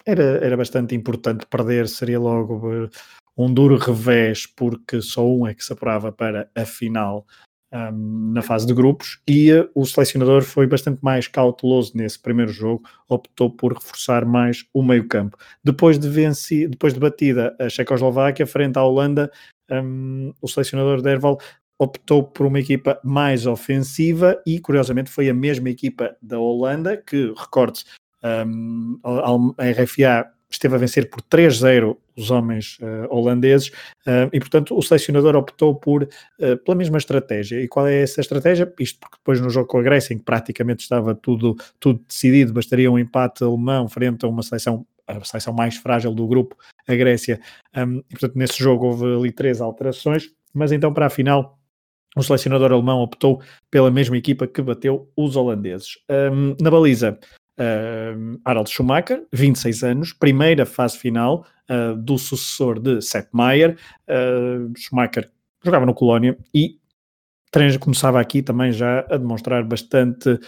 [0.05, 2.91] era, era bastante importante perder, seria logo eh,
[3.37, 7.27] um duro revés, porque só um é que se apurava para a final
[7.73, 12.53] um, na fase de grupos, e uh, o selecionador foi bastante mais cauteloso nesse primeiro
[12.53, 15.39] jogo, optou por reforçar mais o meio-campo.
[15.65, 19.31] Depois de venci, depois de batida a Checoslováquia frente à Holanda,
[19.71, 21.39] um, o selecionador Derval
[21.81, 27.33] optou por uma equipa mais ofensiva e, curiosamente, foi a mesma equipa da Holanda que,
[27.35, 27.87] recorde-se,
[28.23, 29.01] um,
[29.57, 33.69] a RFA esteve a vencer por 3-0 os homens uh, holandeses
[34.07, 37.63] uh, e, portanto, o selecionador optou por, uh, pela mesma estratégia.
[37.63, 38.71] E qual é essa estratégia?
[38.79, 42.53] Isto porque depois no jogo com a Grécia, em que praticamente estava tudo, tudo decidido,
[42.53, 46.57] bastaria um empate alemão frente a uma seleção a seleção mais frágil do grupo,
[46.87, 47.41] a Grécia.
[47.77, 51.60] Um, e, portanto, nesse jogo houve ali três alterações, mas então para a final
[52.17, 53.41] o selecionador alemão optou
[53.71, 55.99] pela mesma equipa que bateu os holandeses.
[56.11, 57.19] Um, na baliza,
[57.59, 63.77] uh, Harald Schumacher, 26 anos, primeira fase final uh, do sucessor de Sepp Maier.
[64.09, 65.31] Uh, Schumacher
[65.65, 66.79] jogava no Colónia e
[67.81, 70.39] começava aqui também já a demonstrar bastante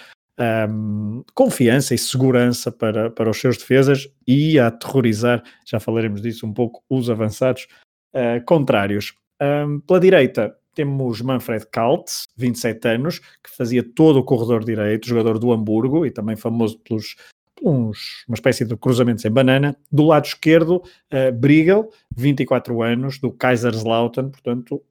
[0.69, 6.47] um, confiança e segurança para, para os seus defesas e a aterrorizar, já falaremos disso
[6.47, 7.67] um pouco, os avançados
[8.15, 9.15] uh, contrários.
[9.41, 15.39] Um, pela direita, temos Manfred Kaltz, 27 anos, que fazia todo o corredor direito, jogador
[15.39, 17.17] do Hamburgo e também famoso pelos
[17.63, 19.77] uns, uma espécie de cruzamentos em banana.
[19.91, 24.83] Do lado esquerdo, uh, Briegel, 24 anos, do Kaiserslautern, portanto,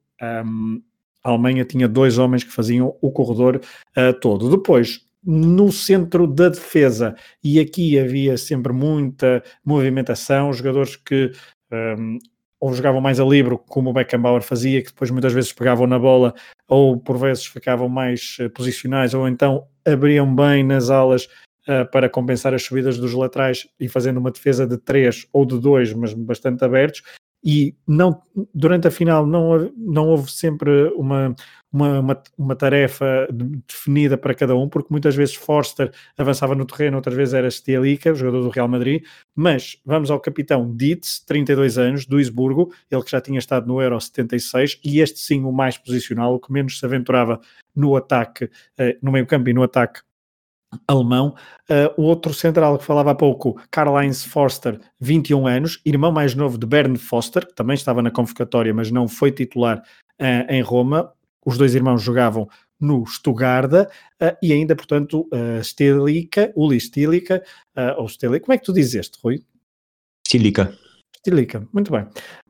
[0.44, 0.80] um,
[1.22, 3.60] a Alemanha tinha dois homens que faziam o corredor
[3.96, 4.50] uh, todo.
[4.50, 7.14] Depois, no centro da defesa,
[7.44, 11.30] e aqui havia sempre muita movimentação, jogadores que
[11.70, 12.18] um,
[12.62, 15.98] ou jogavam mais a livre, como o Beckenbauer fazia, que depois muitas vezes pegavam na
[15.98, 16.32] bola,
[16.68, 21.24] ou por vezes ficavam mais uh, posicionais, ou então abriam bem nas alas
[21.66, 25.58] uh, para compensar as subidas dos laterais e fazendo uma defesa de três ou de
[25.58, 27.02] dois, mas bastante abertos
[27.44, 28.22] e não,
[28.54, 31.34] durante a final não, não houve sempre uma,
[31.72, 33.26] uma, uma, uma, tarefa
[33.66, 38.14] definida para cada um, porque muitas vezes Forster avançava no terreno, outras vezes era Stielica,
[38.14, 43.10] jogador do Real Madrid, mas vamos ao capitão Dietz, 32 anos, do Isburgo, ele que
[43.10, 46.78] já tinha estado no Euro 76, e este sim o mais posicional, o que menos
[46.78, 47.40] se aventurava
[47.74, 50.00] no ataque, eh, no meio campo e no ataque
[50.86, 51.34] alemão.
[51.70, 56.58] Uh, o outro central que falava há pouco, Karl-Heinz Forster, 21 anos, irmão mais novo
[56.58, 59.78] de Bernd Foster, que também estava na convocatória, mas não foi titular
[60.20, 61.12] uh, em Roma.
[61.44, 62.48] Os dois irmãos jogavam
[62.80, 67.42] no Stuttgart uh, e ainda, portanto, uh, Stilica, Uli Stilica,
[67.96, 69.42] ou Stilica, como é que tu dizes Rui?
[70.26, 70.76] Stilica.
[71.22, 72.02] Stilica, muito bem.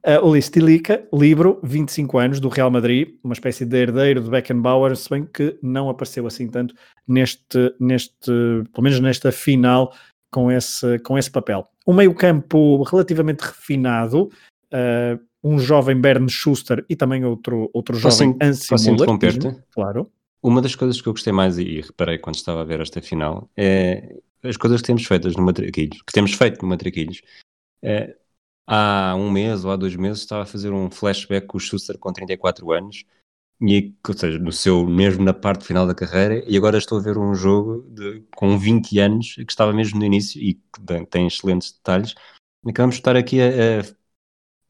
[0.05, 4.97] Uh, Uli Stilica, livro, 25 anos, do Real Madrid, uma espécie de herdeiro de Beckenbauer,
[4.97, 6.75] se bem que não apareceu assim tanto
[7.07, 8.31] neste, neste
[8.73, 9.93] pelo menos nesta final,
[10.33, 11.69] com esse, com esse papel.
[11.87, 14.31] Um meio-campo relativamente refinado,
[14.73, 19.55] uh, um jovem Bernd Schuster e também outro, outro jovem Ansi interromper-te?
[19.75, 20.11] Claro.
[20.43, 23.51] Uma das coisas que eu gostei mais e reparei quando estava a ver esta final
[23.55, 27.23] é as coisas que temos feitas no Matraquilhos, que temos feito no Matraquilhos.
[27.83, 28.17] É,
[28.73, 31.99] há um mês ou há dois meses estava a fazer um flashback com o Schuster
[31.99, 33.05] com 34 anos,
[33.61, 37.03] e, ou seja, no seu, mesmo na parte final da carreira, e agora estou a
[37.03, 41.27] ver um jogo de, com 20 anos, que estava mesmo no início e que tem
[41.27, 42.15] excelentes detalhes.
[42.67, 43.95] Acabamos de estar aqui a, a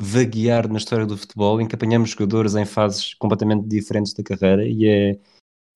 [0.02, 4.66] vaguear na história do futebol, em que apanhamos jogadores em fases completamente diferentes da carreira
[4.66, 5.18] e é,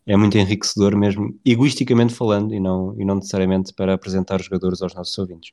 [0.06, 4.82] é muito enriquecedor mesmo, egoisticamente falando, e não, e não necessariamente para apresentar os jogadores
[4.82, 5.52] aos nossos ouvintes.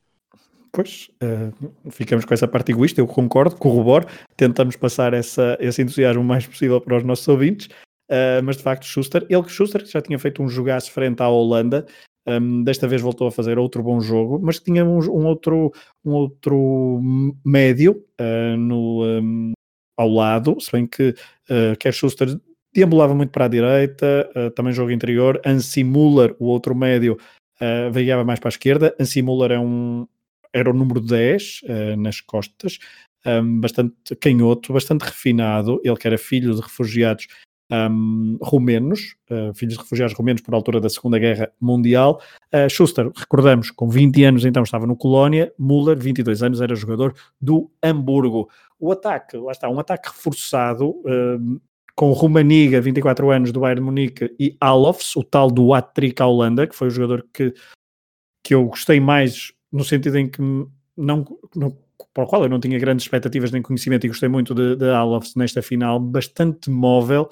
[0.75, 6.23] Pois, uh, ficamos com essa parte egoísta, eu concordo, corroboro, tentamos passar essa, esse entusiasmo
[6.23, 7.67] o mais possível para os nossos ouvintes,
[8.09, 11.29] uh, mas de facto Schuster, ele que Schuster já tinha feito um jogaço frente à
[11.29, 11.85] Holanda,
[12.27, 15.71] um, desta vez voltou a fazer outro bom jogo, mas tinha um, um outro,
[16.03, 16.99] um outro
[17.45, 19.51] médio uh, no, um,
[19.95, 21.09] ao lado, se bem que
[21.51, 22.35] uh, Kev Schuster
[22.73, 27.15] deambulava muito para a direita, uh, também jogo interior, Ansi Muller, o outro médio,
[27.61, 30.07] uh, veio mais para a esquerda, Ansi Muller é um,
[30.53, 32.79] era o número 10 uh, nas costas,
[33.25, 37.27] um, bastante canhoto, bastante refinado, ele que era filho de refugiados
[37.71, 42.21] um, romenos, uh, filhos de refugiados romenos por altura da Segunda Guerra Mundial.
[42.53, 47.15] Uh, Schuster, recordamos, com 20 anos então estava no Colónia, Müller, 22 anos, era jogador
[47.41, 48.49] do Hamburgo.
[48.79, 50.93] O ataque, lá está, um ataque reforçado,
[51.95, 56.75] com Rumaniga, 24 anos, do Bayern Munique, e Alofs, o tal do Attrick Holanda, que
[56.75, 57.53] foi o jogador que,
[58.43, 60.39] que eu gostei mais no sentido em que
[60.95, 61.75] não, não,
[62.13, 64.89] para o qual eu não tinha grandes expectativas nem conhecimento e gostei muito de, de
[64.89, 67.29] Alofs nesta final, bastante móvel,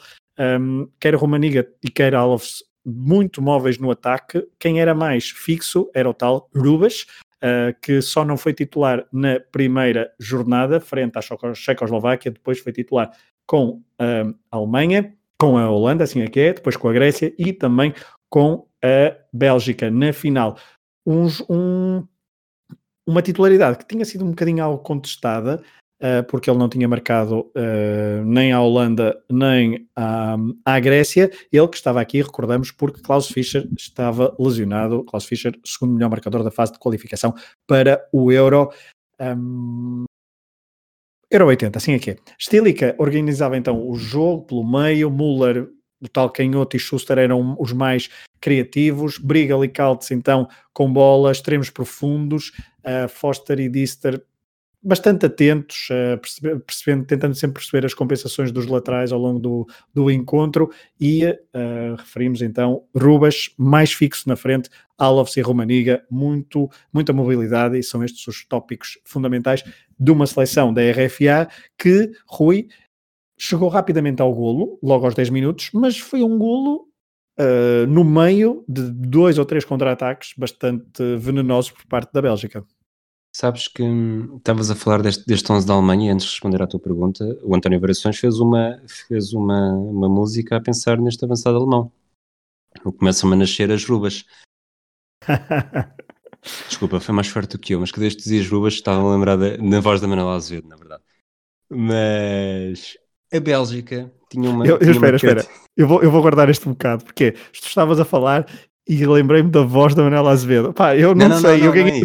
[0.59, 4.43] um, quer Romaniga e quer Alofs muito móveis no ataque.
[4.59, 7.05] Quem era mais fixo era o tal Rubas,
[7.37, 13.11] uh, que só não foi titular na primeira jornada, frente à Checoslováquia, depois foi titular
[13.45, 17.53] com a Alemanha, com a Holanda, assim é que é, depois com a Grécia e
[17.53, 17.93] também
[18.29, 20.57] com a Bélgica na final.
[21.05, 22.07] Uns, um
[23.11, 25.61] uma titularidade que tinha sido um bocadinho algo contestada,
[26.01, 30.35] uh, porque ele não tinha marcado uh, nem à Holanda nem à,
[30.65, 31.29] à, Grécia.
[31.51, 35.03] Ele que estava aqui, recordamos, porque Klaus Fischer estava lesionado.
[35.03, 37.35] Klaus Fischer, segundo melhor marcador da fase de qualificação
[37.67, 38.71] para o Euro.
[39.19, 40.05] Um,
[41.29, 42.17] Euro 80, assim é que é.
[42.37, 45.69] Stilica organizava então o jogo pelo meio, Müller
[46.01, 51.31] o tal Canhoto e Schuster eram os mais criativos, Brigal e Caltz então com bola,
[51.31, 52.51] extremos profundos,
[52.83, 54.21] uh, Foster e Dister
[54.83, 59.67] bastante atentos, uh, percebe, percebendo, tentando sempre perceber as compensações dos laterais ao longo do,
[59.93, 60.71] do encontro.
[60.99, 67.77] E uh, referimos então Rubas mais fixo na frente, Alofs e Romaniga, muito, muita mobilidade
[67.77, 69.63] e são estes os tópicos fundamentais
[69.99, 71.47] de uma seleção da RFA
[71.77, 72.67] que, Rui,
[73.41, 76.87] chegou rapidamente ao golo, logo aos 10 minutos, mas foi um golo
[77.39, 82.63] uh, no meio de dois ou três contra-ataques bastante venenosos por parte da Bélgica.
[83.35, 86.67] Sabes que hum, estavas a falar deste, deste 11 da Alemanha antes de responder à
[86.67, 91.57] tua pergunta, o António Variações fez uma, fez uma, uma música a pensar neste avançado
[91.57, 91.91] alemão.
[92.99, 94.23] Começam a nascer as rubas.
[96.69, 99.15] Desculpa, foi mais forte do que eu, mas cada vez que dizias rubas estava a
[99.15, 101.03] lembrar da, da voz da Manuela Azevedo, na verdade.
[101.69, 102.97] Mas
[103.33, 104.65] a Bélgica tinha uma.
[104.65, 105.45] Eu, eu espera, espera.
[105.75, 108.45] Eu vou, eu vou guardar este bocado, porque tu estavas a falar
[108.87, 110.73] e lembrei-me da voz da Manuela Azevedo.
[110.73, 111.99] Pá, eu não, não, não sei, não, eu quem é,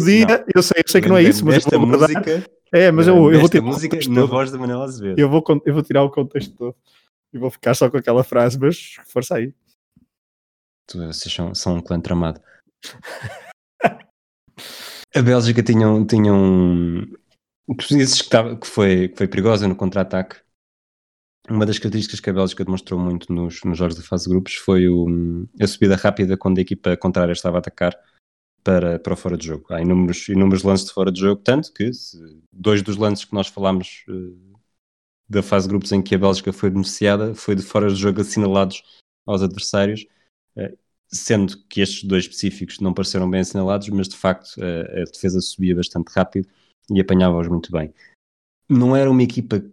[0.55, 2.45] eu sei, eu sei que não é isso, mas esta música.
[2.73, 5.19] É, mas eu, eu vou tirar música na voz da Manuela Azevedo.
[5.19, 6.75] Eu vou, eu vou tirar o contexto todo
[7.33, 9.53] e vou ficar só com aquela frase, mas força aí.
[10.89, 12.41] Vocês são, são um clã tramado.
[15.15, 17.05] a Bélgica tinha, um, tinha um.
[17.77, 20.37] Tu dizes que, estava, que, foi, que foi perigosa no contra-ataque.
[21.49, 24.89] Uma das características que a Bélgica demonstrou muito nos, nos jogos da fase grupos foi
[24.89, 25.07] o,
[25.61, 27.97] a subida rápida quando a equipa contrária estava a atacar
[28.63, 29.65] para, para o fora de jogo.
[29.69, 31.89] Há inúmeros, inúmeros lances de fora de jogo, tanto que
[32.51, 34.59] dois dos lances que nós falámos uh,
[35.29, 38.19] da fase de grupos em que a Bélgica foi beneficiada foi de fora de jogo
[38.19, 38.83] assinalados
[39.25, 40.05] aos adversários
[40.55, 40.77] eh,
[41.07, 45.39] sendo que estes dois específicos não pareceram bem assinalados, mas de facto a, a defesa
[45.39, 46.47] subia bastante rápido
[46.89, 47.93] e apanhava-os muito bem.
[48.69, 49.63] Não era uma equipa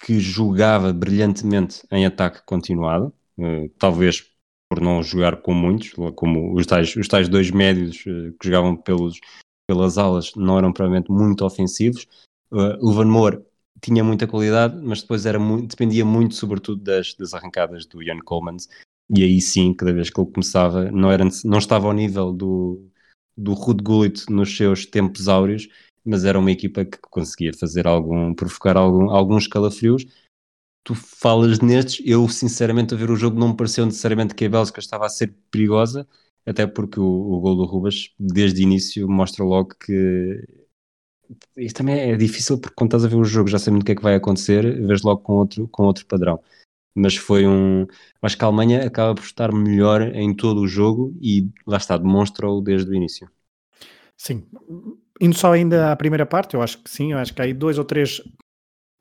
[0.00, 4.30] que jogava brilhantemente em ataque continuado, uh, talvez
[4.70, 8.76] por não jogar com muitos, como os tais, os tais dois médios uh, que jogavam
[8.76, 9.18] pelos,
[9.66, 12.06] pelas alas não eram provavelmente muito ofensivos.
[12.50, 13.42] Uh, o Van Moor
[13.80, 18.18] tinha muita qualidade, mas depois era muito, dependia muito, sobretudo, das, das arrancadas do Ian
[18.18, 18.56] Coleman,
[19.10, 22.86] e aí sim, cada vez que ele começava, não, era, não estava ao nível do,
[23.36, 25.68] do Rude Gullit nos seus tempos áureos,
[26.08, 30.04] mas era uma equipa que conseguia fazer algum, provocar algum, alguns calafrios.
[30.84, 34.50] Tu falas nestes, eu sinceramente a ver o jogo não me pareceu necessariamente que a
[34.50, 36.08] Bélgica estava a ser perigosa,
[36.46, 40.44] até porque o, o gol do Rubas, desde o início, mostra logo que
[41.56, 43.92] isto também é difícil porque quando estás a ver o jogo já sabendo o que
[43.92, 46.40] é que vai acontecer, vês logo com outro, com outro padrão
[46.98, 47.86] mas foi um.
[48.20, 51.96] Acho que a Alemanha acaba por estar melhor em todo o jogo e lá está,
[51.96, 53.30] demonstrou desde o início.
[54.16, 54.44] Sim,
[55.20, 57.52] indo só ainda à primeira parte, eu acho que sim, eu acho que há aí
[57.52, 58.22] dois ou três,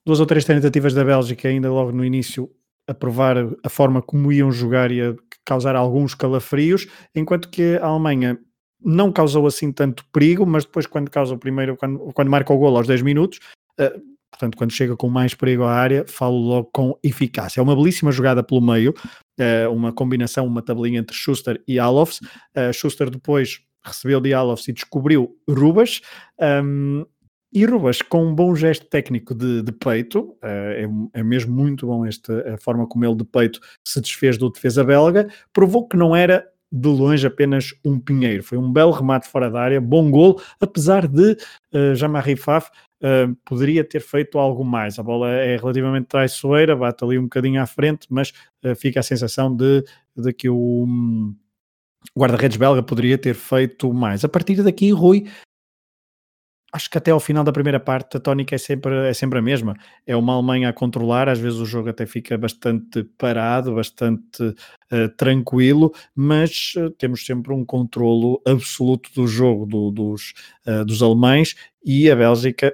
[0.05, 2.49] duas ou três tentativas da Bélgica ainda logo no início
[2.89, 5.15] a provar a forma como iam jogar e a
[5.45, 8.39] causar alguns calafrios, enquanto que a Alemanha
[8.84, 12.57] não causou assim tanto perigo, mas depois quando causa o primeiro, quando, quando marca o
[12.57, 13.39] gol aos 10 minutos,
[13.80, 17.59] uh, Portanto, quando chega com mais perigo à área, falo logo com eficácia.
[17.59, 18.93] É uma belíssima jogada pelo meio,
[19.39, 22.20] eh, uma combinação, uma tabelinha entre Schuster e Alofs.
[22.53, 26.01] Eh, Schuster depois recebeu de Alofs e descobriu Rubas.
[26.39, 27.05] Um,
[27.53, 31.88] e Rubas, com um bom gesto técnico de, de peito, uh, é, é, mesmo muito
[31.88, 35.97] bom esta, a forma como ele de peito se desfez do defesa belga, provou que
[35.97, 38.43] não era de longe apenas um pinheiro.
[38.43, 41.38] Foi um belo remate fora da área, bom gol, apesar de
[41.73, 42.69] uh, Jean-Marie Faf
[43.01, 44.99] uh, poderia ter feito algo mais.
[44.99, 48.33] A bola é relativamente traiçoeira, bate ali um bocadinho à frente, mas
[48.65, 49.83] uh, fica a sensação de,
[50.15, 51.35] de que o um,
[52.16, 54.24] guarda-redes belga poderia ter feito mais.
[54.24, 55.26] A partir daqui, Rui,
[56.74, 59.41] acho que até ao final da primeira parte a tónica é sempre, é sempre a
[59.41, 59.76] mesma.
[60.05, 65.10] É uma Alemanha a controlar, às vezes o jogo até fica bastante parado, bastante uh,
[65.18, 70.34] tranquilo, mas uh, temos sempre um controlo absoluto do jogo do, dos,
[70.68, 72.74] uh, dos alemães e a Bélgica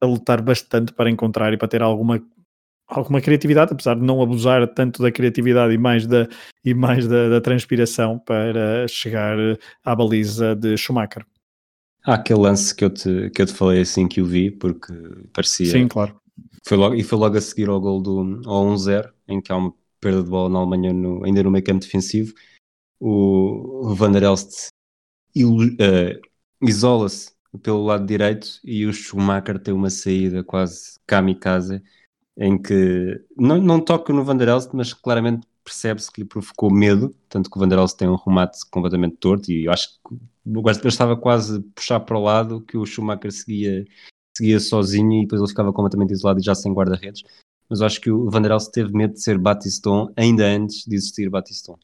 [0.00, 2.20] a lutar bastante para encontrar e para ter alguma
[2.86, 6.28] alguma criatividade, apesar de não abusar tanto da criatividade e mais da,
[6.64, 9.36] e mais da, da transpiração para chegar
[9.84, 11.26] à baliza de Schumacher.
[12.04, 14.92] Há aquele lance que eu, te, que eu te falei assim que o vi, porque
[15.32, 15.66] parecia.
[15.66, 16.14] Sim, claro.
[16.64, 19.56] Foi logo, e foi logo a seguir ao gol do ao 1-0, em que há
[19.56, 22.32] uma perda de bola na Alemanha no, ainda no meio campo defensivo.
[23.00, 24.68] O, o Van der Elst
[25.36, 26.20] uh,
[26.62, 27.32] isola-se
[27.62, 31.82] pelo lado direito e o Schumacher tem uma saída quase kamikaze
[32.36, 36.70] em que não, não toca no Van der Elst, mas claramente percebe-se que lhe provocou
[36.70, 39.88] medo, tanto que o Van der Elst tem um remate completamente torto e eu acho
[40.04, 43.84] que ele estava quase puxar para o lado que o Schumacher seguia,
[44.36, 47.22] seguia sozinho e depois ele ficava completamente isolado e já sem guarda-redes.
[47.68, 50.94] Mas acho que o Van der Elst teve medo de ser Batiston ainda antes de
[50.94, 51.78] existir Batiston.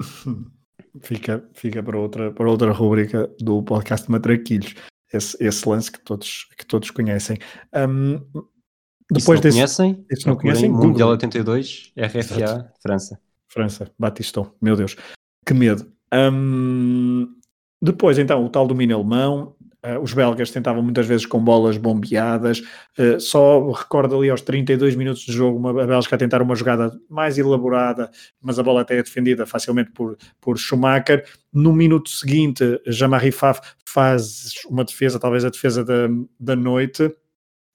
[1.00, 4.74] Fica, fica para, outra, para outra rubrica do podcast Matraquilhos
[5.12, 7.38] esse, esse lance que todos, que todos conhecem.
[7.74, 8.20] Um,
[9.10, 10.04] depois desse, conhecem?
[10.26, 10.68] Não conhecem?
[10.70, 12.70] Mundial 82, RFA, Exato.
[12.82, 13.20] França.
[13.48, 14.94] França, Batiston, meu Deus,
[15.44, 15.90] que medo.
[16.12, 17.26] Um,
[17.80, 19.56] depois, então, o tal domínio alemão,
[19.86, 22.58] Uh, os belgas tentavam muitas vezes com bolas bombeadas,
[22.98, 26.56] uh, só recordo ali aos 32 minutos de jogo uma, a Bélgica a tentar uma
[26.56, 28.10] jogada mais elaborada,
[28.42, 31.24] mas a bola até é defendida facilmente por, por Schumacher.
[31.52, 36.08] No minuto seguinte, Jean-Marie Faf faz uma defesa, talvez a defesa da,
[36.40, 37.14] da noite,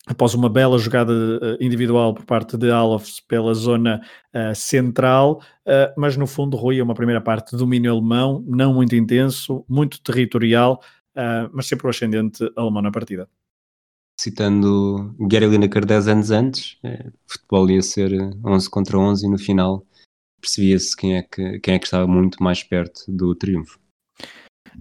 [0.05, 4.01] após uma bela jogada uh, individual por parte de Alofs pela zona
[4.33, 8.73] uh, central, uh, mas no fundo Rui é uma primeira parte de domínio alemão, não
[8.73, 10.81] muito intenso, muito territorial,
[11.51, 13.29] mas sempre o ascendente alemão na partida.
[14.19, 18.11] Citando Gary Lineker 10 anos antes, o futebol ia ser
[18.43, 19.85] 11 contra 11 e no final
[20.41, 23.79] percebia-se quem, é que, quem é que estava muito mais perto do triunfo.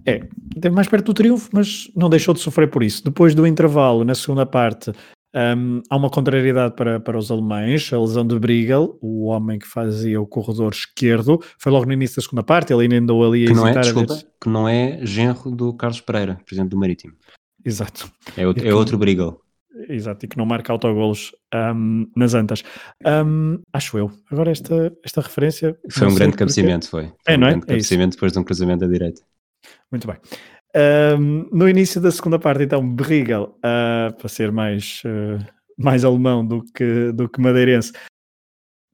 [0.05, 3.03] É, esteve mais perto do triunfo, mas não deixou de sofrer por isso.
[3.03, 4.91] Depois do intervalo, na segunda parte,
[5.35, 9.67] um, há uma contrariedade para, para os alemães, a lesão de Briegel, o homem que
[9.67, 13.45] fazia o corredor esquerdo, foi logo no início da segunda parte, ele ainda andou ali
[13.45, 17.13] a que não é, desculpa, que não é genro do Carlos Pereira, presidente do Marítimo.
[17.65, 18.11] Exato.
[18.37, 19.39] É, outro, é outro Briegel.
[19.89, 21.31] Exato, e que não marca autogolos
[21.75, 22.63] um, nas antas.
[23.03, 24.11] Um, acho eu.
[24.29, 25.75] Agora esta, esta referência...
[25.89, 27.07] Foi um grande cabeceamento, foi.
[27.07, 27.13] foi.
[27.25, 27.51] É, um não é?
[27.51, 29.23] grande é cabeceamento depois de um cruzamento à direita.
[29.91, 30.17] Muito bem.
[30.75, 35.45] Um, no início da segunda parte, então, Berrigel, uh, para ser mais, uh,
[35.77, 37.93] mais alemão do que, do que madeirense,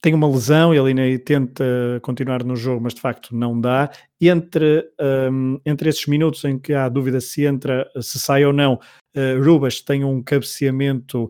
[0.01, 1.63] tem uma lesão, ele ainda tenta
[2.01, 3.89] continuar no jogo, mas de facto não dá.
[4.19, 4.89] E entre,
[5.31, 9.43] um, entre esses minutos em que há dúvida se entra, se sai ou não, uh,
[9.43, 11.29] Rubas tem um cabeceamento,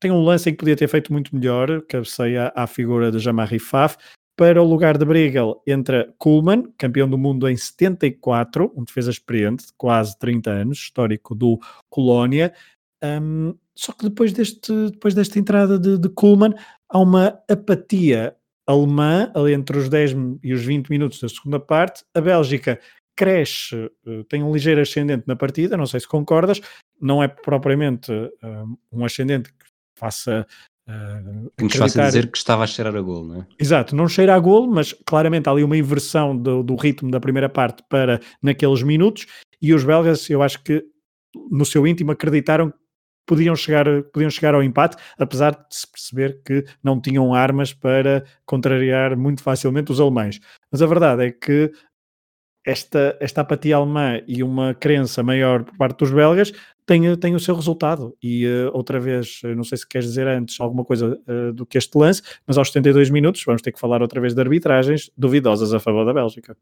[0.00, 3.58] tem um lance em que podia ter feito muito melhor, cabeceia à figura de Jamari
[3.58, 3.96] Faf,
[4.36, 9.66] para o lugar de Briegel entra Kuhlmann, campeão do mundo em 74, um defesa experiente,
[9.66, 11.58] de quase 30 anos, histórico do
[11.88, 12.52] Colónia.
[13.02, 16.54] Um, só que depois, deste, depois desta entrada de, de Kuhlmann,
[16.88, 22.04] há uma apatia alemã, ali entre os 10 e os 20 minutos da segunda parte.
[22.14, 22.78] A Bélgica
[23.16, 26.60] cresce, eh, tem um ligeiro ascendente na partida, não sei se concordas,
[27.00, 28.12] não é propriamente
[28.92, 29.66] um ascendente que
[29.98, 30.46] faça
[30.88, 33.46] Uh, que nos faça dizer que estava a cheirar a gol, não é?
[33.58, 37.18] Exato, não cheira a gol, mas claramente há ali uma inversão do, do, ritmo da
[37.18, 39.26] primeira parte para naqueles minutos
[39.60, 40.84] e os belgas, eu acho que
[41.50, 42.76] no seu íntimo acreditaram que
[43.26, 48.24] podiam chegar, podiam chegar ao empate, apesar de se perceber que não tinham armas para
[48.44, 50.38] contrariar muito facilmente os alemães.
[50.70, 51.72] Mas a verdade é que
[52.64, 56.52] esta, esta apatia alemã e uma crença maior por parte dos belgas
[56.86, 58.16] tem, tem o seu resultado.
[58.22, 61.76] E uh, outra vez, não sei se queres dizer antes alguma coisa uh, do que
[61.76, 65.74] este lance, mas aos 72 minutos vamos ter que falar outra vez de arbitragens duvidosas
[65.74, 66.56] a favor da Bélgica.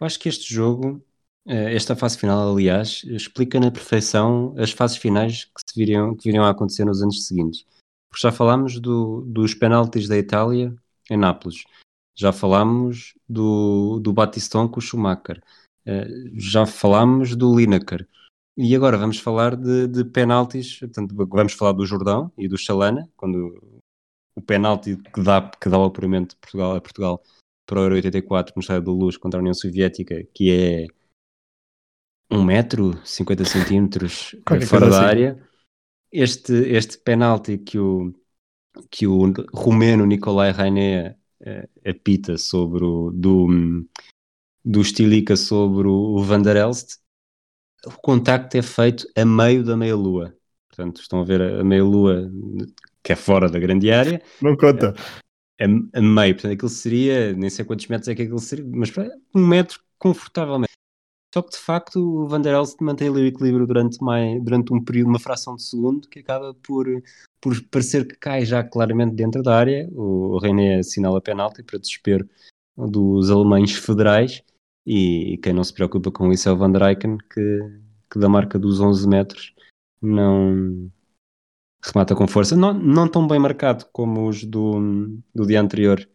[0.00, 1.04] Eu acho que este jogo,
[1.46, 6.24] eh, esta fase final, aliás, explica na perfeição as fases finais que, se viriam, que
[6.24, 7.66] viriam a acontecer nos anos seguintes.
[8.10, 10.74] Porque já falámos do, dos penaltis da Itália
[11.10, 11.64] em Nápoles
[12.20, 15.42] já falámos do, do Batistão com o Schumacher,
[16.34, 18.06] já falámos do Lineker.
[18.62, 23.08] E agora vamos falar de, de penaltis, portanto, vamos falar do Jordão e do Chalana,
[23.16, 23.58] quando
[24.36, 27.22] o penalti que dá, que dá o apuramento de Portugal a Portugal
[27.64, 30.86] para o Euro 84 no Estádio da Luz contra a União Soviética, que é
[32.30, 34.36] um metro, 50 centímetros
[34.68, 35.06] fora da assim.
[35.06, 35.48] área.
[36.12, 38.12] Este, este penalti que o,
[38.90, 41.16] que o romeno Nicolae Rainea
[41.82, 43.48] apita sobre o do,
[44.62, 47.00] do Stilica sobre o Van der Elst,
[47.86, 50.34] o contacto é feito a meio da meia-lua.
[50.68, 52.30] Portanto, estão a ver a meia-lua
[53.02, 54.22] que é fora da grande área.
[54.40, 54.94] Não conta.
[55.58, 58.64] É, é a meio, portanto, aquilo seria, nem sei quantos metros é que aquilo seria,
[58.66, 58.92] mas
[59.34, 60.70] um metro confortavelmente.
[61.32, 64.72] Só que de facto o Van der Elst mantém ali o equilíbrio durante, mais, durante
[64.74, 66.86] um período, uma fração de segundo, que acaba por,
[67.40, 69.88] por parecer que cai já claramente dentro da área.
[69.92, 72.28] O, René assinala penalti para desespero
[72.76, 74.42] dos alemães federais.
[74.86, 77.60] E, quem não se preocupa com isso é o Van der Eycken, que,
[78.10, 79.54] que da marca dos 11 metros
[80.00, 80.90] não
[81.84, 82.56] remata com força.
[82.56, 86.08] Não, não tão bem marcado como os do, do dia anterior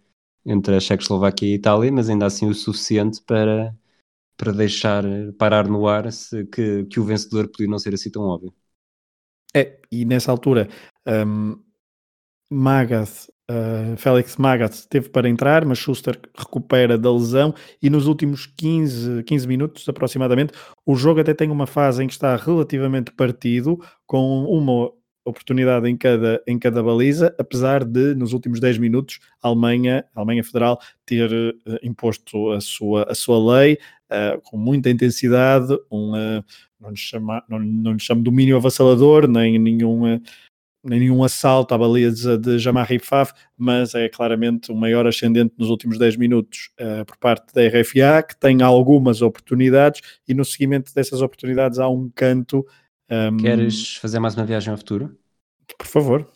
[0.45, 3.75] entre a Checoslováquia e a Itália, mas ainda assim o suficiente para
[4.37, 5.03] para deixar
[5.37, 8.53] parar no ar se, que, que o vencedor podia não ser assim tão óbvio.
[9.55, 10.67] É, e nessa altura,
[11.07, 11.57] um,
[12.51, 18.45] Magath, uh, Félix Magath teve para entrar, mas Schuster recupera da lesão e nos últimos
[18.45, 20.53] 15, 15 minutos aproximadamente,
[20.85, 24.91] o jogo até tem uma fase em que está relativamente partido, com uma
[25.27, 30.19] oportunidade em cada, em cada baliza, apesar de, nos últimos 10 minutos, a Alemanha, a
[30.19, 33.79] Alemanha Federal ter uh, imposto a sua, a sua lei
[34.11, 36.11] uh, com muita intensidade, um,
[36.79, 40.19] não, lhe chama, não, não lhe chamo domínio avassalador, nem nenhum,
[40.85, 45.69] nem nenhum assalto à baliza de Jamari Faf, mas é claramente o maior ascendente nos
[45.69, 46.71] últimos 10 minutos
[47.07, 52.09] por parte da RFA, que tem algumas oportunidades e no seguimento dessas oportunidades há um
[52.13, 52.65] canto
[53.09, 55.15] Um, Queres fazer mais uma viagem ao futuro?
[55.77, 56.27] Por favor.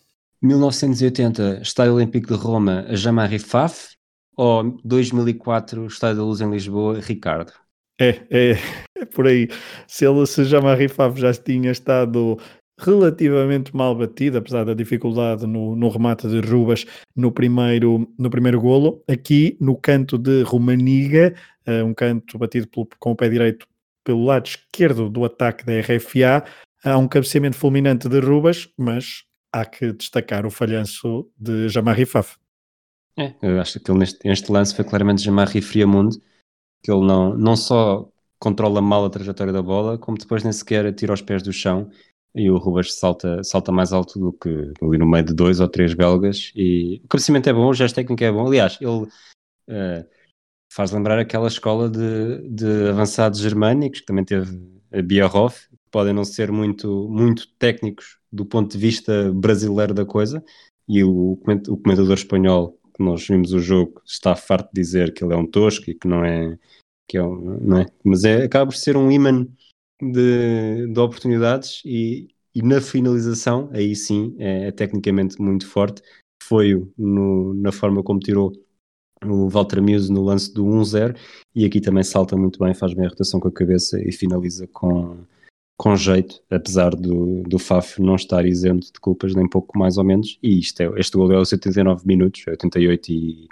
[0.41, 3.95] 1980, Estádio Olímpico de Roma, Jean-Marie Faf,
[4.37, 7.51] ou 2004, Estádio da Luz em Lisboa, Ricardo?
[7.99, 8.51] É, é,
[8.97, 9.49] é por aí.
[9.87, 12.39] Se ele, se Jean-Marie Faf já tinha estado
[12.79, 18.59] relativamente mal batido, apesar da dificuldade no, no remate de Rubas no primeiro, no primeiro
[18.59, 19.03] golo.
[19.07, 21.33] Aqui no canto de Romaniga,
[21.67, 23.67] uh, um canto batido pelo, com o pé direito
[24.03, 26.43] pelo lado esquerdo do ataque da RFA,
[26.83, 29.23] há um cabeceamento fulminante de Rubas, mas
[29.53, 32.37] há que destacar o falhanço de Jamarri Faf.
[33.17, 36.15] É, eu acho que ele neste, neste lance foi claramente Jamarri Friamundo,
[36.81, 38.09] que ele não, não só
[38.39, 41.89] controla mal a trajetória da bola, como depois nem sequer tira os pés do chão
[42.35, 44.49] e o Rubas salta, salta mais alto do que
[44.81, 46.51] ali no meio de dois ou três belgas.
[46.55, 50.05] E o cabeceamento é bom, o gesto técnico é bom, aliás, ele uh,
[50.71, 54.59] faz lembrar aquela escola de, de avançados germânicos que também teve
[54.91, 60.05] a Bierhoff, que podem não ser muito, muito técnicos do ponto de vista brasileiro da
[60.05, 60.43] coisa.
[60.87, 65.23] E o, o comentador espanhol que nós vimos o jogo está farto de dizer que
[65.23, 66.57] ele é um tosco e que não é
[67.07, 69.47] que é um, não é, mas é, acaba por ser um imã
[70.01, 76.01] de, de oportunidades e, e, na finalização, aí sim, é, é tecnicamente muito forte.
[76.41, 78.53] Foi no, na forma como tirou
[79.25, 81.17] o Walter Muse no lance do 1-0
[81.53, 84.65] e aqui também salta muito bem, faz bem a rotação com a cabeça e finaliza
[84.67, 85.25] com,
[85.77, 90.05] com jeito, apesar do, do Faf não estar isento de culpas, nem pouco mais ou
[90.05, 90.39] menos.
[90.41, 93.47] E isto é, este gol é aos 79 minutos, 88 e,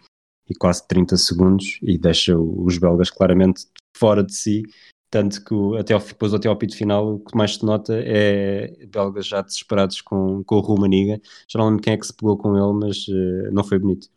[0.50, 4.64] e quase 30 segundos, e deixa os belgas claramente fora de si
[5.10, 8.86] tanto que até ao, depois até ao apito final o que mais se nota é
[8.88, 11.22] belgas já desesperados com, com o Rumaniga.
[11.47, 14.08] Já não lembro quem é que se pegou com ele, mas uh, não foi bonito.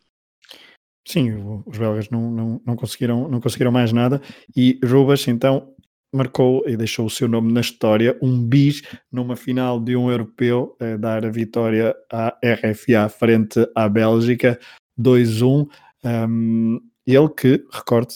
[1.07, 4.21] Sim, os belgas não, não, não, conseguiram, não conseguiram mais nada
[4.55, 5.73] e Rubas então
[6.13, 8.81] marcou e deixou o seu nome na história, um bis
[9.11, 14.59] numa final de um europeu, eh, dar a vitória à RFA frente à Bélgica,
[14.99, 15.67] 2-1.
[16.03, 18.13] Um, ele que, recorde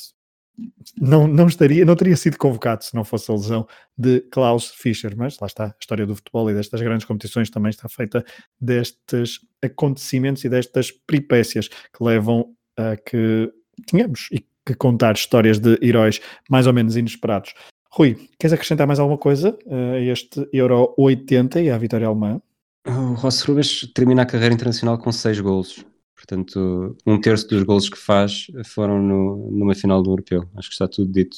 [0.99, 5.15] não, não estaria, não teria sido convocado se não fosse a lesão de Klaus Fischer,
[5.15, 8.23] mas lá está, a história do futebol e destas grandes competições também está feita
[8.59, 13.51] destes acontecimentos e destas peripécias que levam a que
[13.87, 17.53] tenhamos e que contar histórias de heróis mais ou menos inesperados.
[17.91, 22.41] Rui, queres acrescentar mais alguma coisa a este Euro 80 e à vitória alemã?
[22.85, 25.85] O Ross Rubens termina a carreira internacional com seis golos.
[26.27, 30.49] Portanto, um terço dos gols que faz foram no, numa final do Europeu.
[30.55, 31.37] Acho que está tudo dito.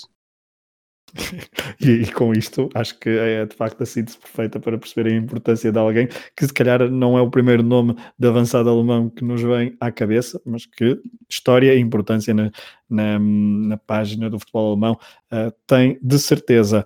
[1.82, 5.16] e, e, com isto, acho que é de facto a síntese perfeita para perceber a
[5.16, 9.24] importância de alguém que, se calhar, não é o primeiro nome de avançado alemão que
[9.24, 12.52] nos vem à cabeça, mas que história e importância na,
[12.90, 14.94] na, na página do futebol alemão
[15.32, 16.86] uh, tem de certeza.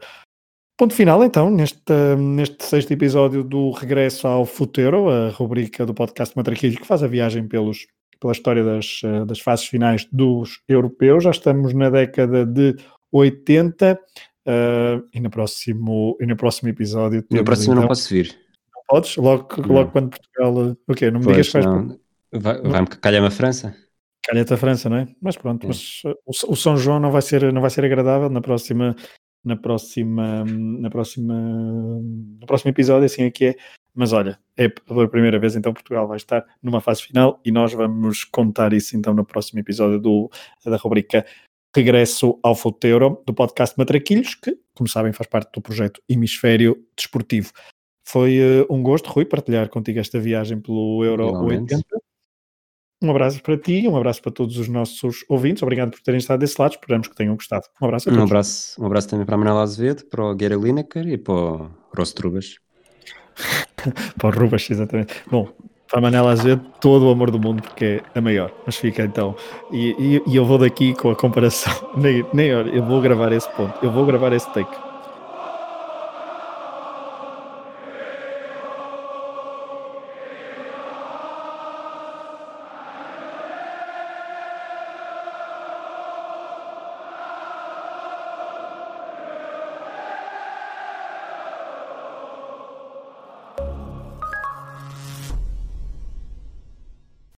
[0.77, 6.35] Ponto final, então, neste, neste sexto episódio do Regresso ao Futuro, a rubrica do podcast
[6.35, 7.85] Matraquilhos que faz a viagem pelos,
[8.19, 11.23] pela história das, das fases finais dos europeus.
[11.23, 12.75] Já estamos na década de
[13.11, 17.23] 80 uh, e, no próximo, e no próximo episódio.
[17.29, 18.35] No próximo então, não posso vir.
[18.75, 19.15] Não podes?
[19.17, 20.77] Logo, logo quando Portugal.
[20.87, 21.11] O quê?
[21.11, 21.99] Não me pois, digas que vais.
[22.33, 23.75] Vai, vai-me calhar a França?
[24.57, 25.07] França, não é?
[25.21, 25.67] Mas pronto, é.
[25.67, 28.95] mas o, o, São João não vai ser, não vai ser agradável na próxima
[29.43, 33.55] na próxima, na próxima, no próximo episódio, assim é que é.
[33.93, 37.73] Mas olha, é pela primeira vez então Portugal vai estar numa fase final e nós
[37.73, 40.29] vamos contar isso então no próximo episódio do,
[40.65, 41.25] da rubrica
[41.75, 47.51] Regresso ao Futeiro do podcast Matraquilhos, que, como sabem, faz parte do projeto Hemisfério Desportivo.
[48.05, 51.75] Foi uh, um gosto, Rui, partilhar contigo esta viagem pelo Euro Igualmente.
[51.75, 52.10] 80.
[53.01, 55.63] Um abraço para ti, um abraço para todos os nossos ouvintes.
[55.63, 56.73] Obrigado por terem estado desse lado.
[56.73, 57.63] Esperamos que tenham gostado.
[57.81, 58.21] Um abraço a todos.
[58.21, 61.33] Um abraço, um abraço também para a Manuela Azevedo, para o Gera Lineker e para
[61.33, 62.57] o Ross Trubas.
[64.17, 65.15] para o Rubas, exatamente.
[65.31, 65.49] Bom,
[65.89, 68.53] para a Manela Azevedo, todo o amor do mundo, porque é a maior.
[68.65, 69.35] Mas fica então.
[69.71, 71.73] E, e, e eu vou daqui com a comparação.
[71.97, 73.83] Nem, nem, eu vou gravar esse ponto.
[73.83, 74.90] Eu vou gravar esse take